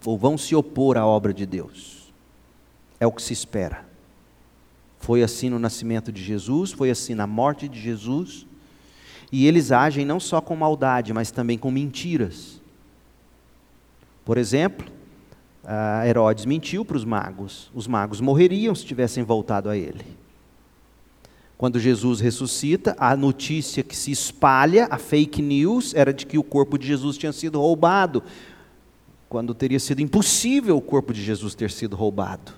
[0.04, 2.12] ou vão se opor à obra de Deus.
[3.00, 3.86] É o que se espera.
[5.00, 8.47] Foi assim no nascimento de Jesus, foi assim na morte de Jesus,
[9.32, 12.60] e eles agem não só com maldade, mas também com mentiras.
[14.26, 14.88] Por exemplo,
[16.04, 17.70] Herodes mentiu para os magos.
[17.76, 20.04] Os magos morreriam se tivessem voltado a ele.
[21.60, 26.43] Quando Jesus ressuscita, a notícia que se espalha, a fake news, era de que o
[26.43, 28.24] corpo de Jesus tinha sido roubado,
[29.28, 32.53] quando teria sido impossível o corpo de Jesus ter sido roubado.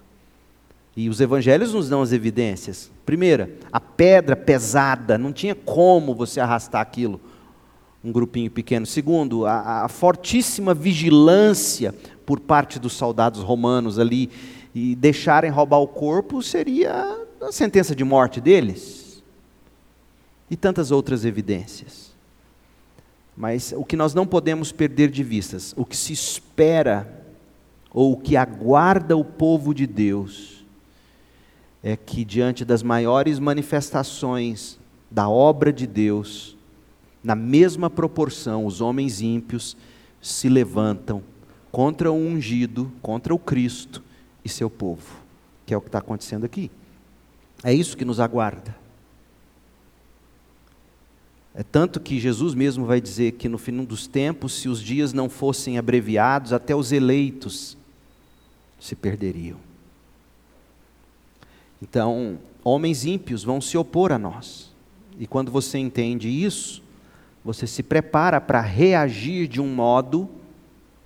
[0.96, 2.92] E os evangelhos nos dão as evidências.
[3.04, 7.20] Primeira, a pedra pesada, não tinha como você arrastar aquilo,
[8.04, 8.86] um grupinho pequeno.
[8.86, 14.30] Segundo, a, a fortíssima vigilância por parte dos soldados romanos ali,
[14.76, 19.24] e deixarem roubar o corpo seria a sentença de morte deles.
[20.50, 22.12] E tantas outras evidências.
[23.36, 27.26] Mas o que nós não podemos perder de vistas, o que se espera,
[27.94, 30.66] ou o que aguarda o povo de Deus,
[31.82, 34.80] é que diante das maiores manifestações
[35.10, 36.58] da obra de Deus,
[37.24, 39.76] na mesma proporção, os homens ímpios
[40.22, 41.24] se levantam
[41.72, 44.04] contra o ungido, contra o Cristo
[44.44, 45.16] e seu povo,
[45.66, 46.70] que é o que está acontecendo aqui.
[47.64, 48.76] É isso que nos aguarda.
[51.54, 55.12] É tanto que Jesus mesmo vai dizer que no fim dos tempos, se os dias
[55.12, 57.78] não fossem abreviados, até os eleitos
[58.80, 59.58] se perderiam.
[61.82, 64.72] Então, homens ímpios vão se opor a nós.
[65.20, 66.82] E quando você entende isso,
[67.44, 70.30] você se prepara para reagir de um modo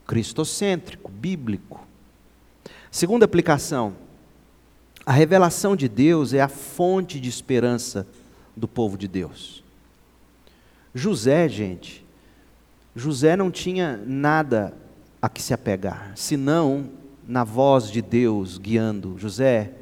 [0.06, 1.86] cristocêntrico, bíblico.
[2.92, 3.96] Segunda aplicação:
[5.06, 8.08] a revelação de Deus é a fonte de esperança
[8.56, 9.64] do povo de Deus.
[10.94, 12.04] José, gente,
[12.96, 14.74] José não tinha nada
[15.22, 16.90] a que se apegar, senão
[17.28, 19.16] na voz de Deus guiando.
[19.20, 19.74] José,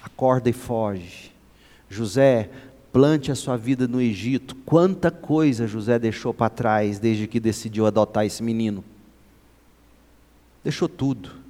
[0.00, 1.32] acorda e foge.
[1.90, 2.48] José,
[2.92, 4.54] plante a sua vida no Egito.
[4.64, 8.84] Quanta coisa José deixou para trás desde que decidiu adotar esse menino.
[10.62, 11.41] Deixou tudo.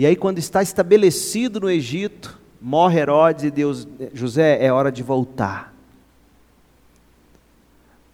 [0.00, 5.02] E aí, quando está estabelecido no Egito, morre Herodes e Deus, José, é hora de
[5.02, 5.74] voltar.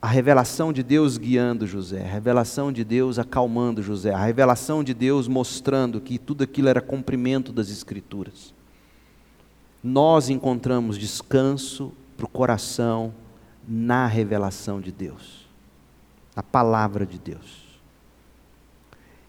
[0.03, 4.93] a revelação de Deus guiando José, a revelação de Deus acalmando José, a revelação de
[4.93, 8.53] Deus mostrando que tudo aquilo era cumprimento das Escrituras.
[9.81, 13.15] Nós encontramos descanso para o coração
[13.67, 15.49] na revelação de Deus,
[16.35, 17.65] na palavra de Deus.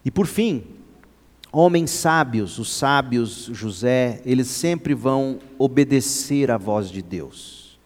[0.04, 0.77] E por fim,
[1.52, 7.78] homens sábios, os sábios José, eles sempre vão obedecer à voz de Deus.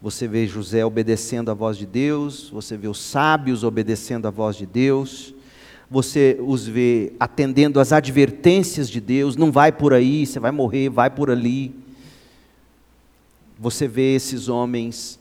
[0.00, 4.56] Você vê José obedecendo à voz de Deus, você vê os sábios obedecendo à voz
[4.56, 5.34] de Deus,
[5.90, 10.88] você os vê atendendo às advertências de Deus, não vai por aí, você vai morrer,
[10.88, 11.74] vai por ali.
[13.58, 15.18] Você vê esses homens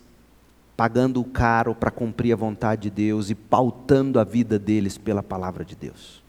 [0.75, 5.23] pagando o caro para cumprir a vontade de Deus e pautando a vida deles pela
[5.23, 6.24] palavra de Deus.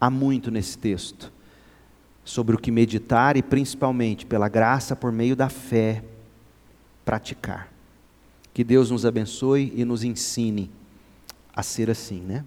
[0.00, 1.32] Há muito nesse texto
[2.24, 6.02] sobre o que meditar e principalmente pela graça por meio da fé
[7.04, 7.72] praticar.
[8.52, 10.70] Que Deus nos abençoe e nos ensine
[11.54, 12.44] a ser assim, né?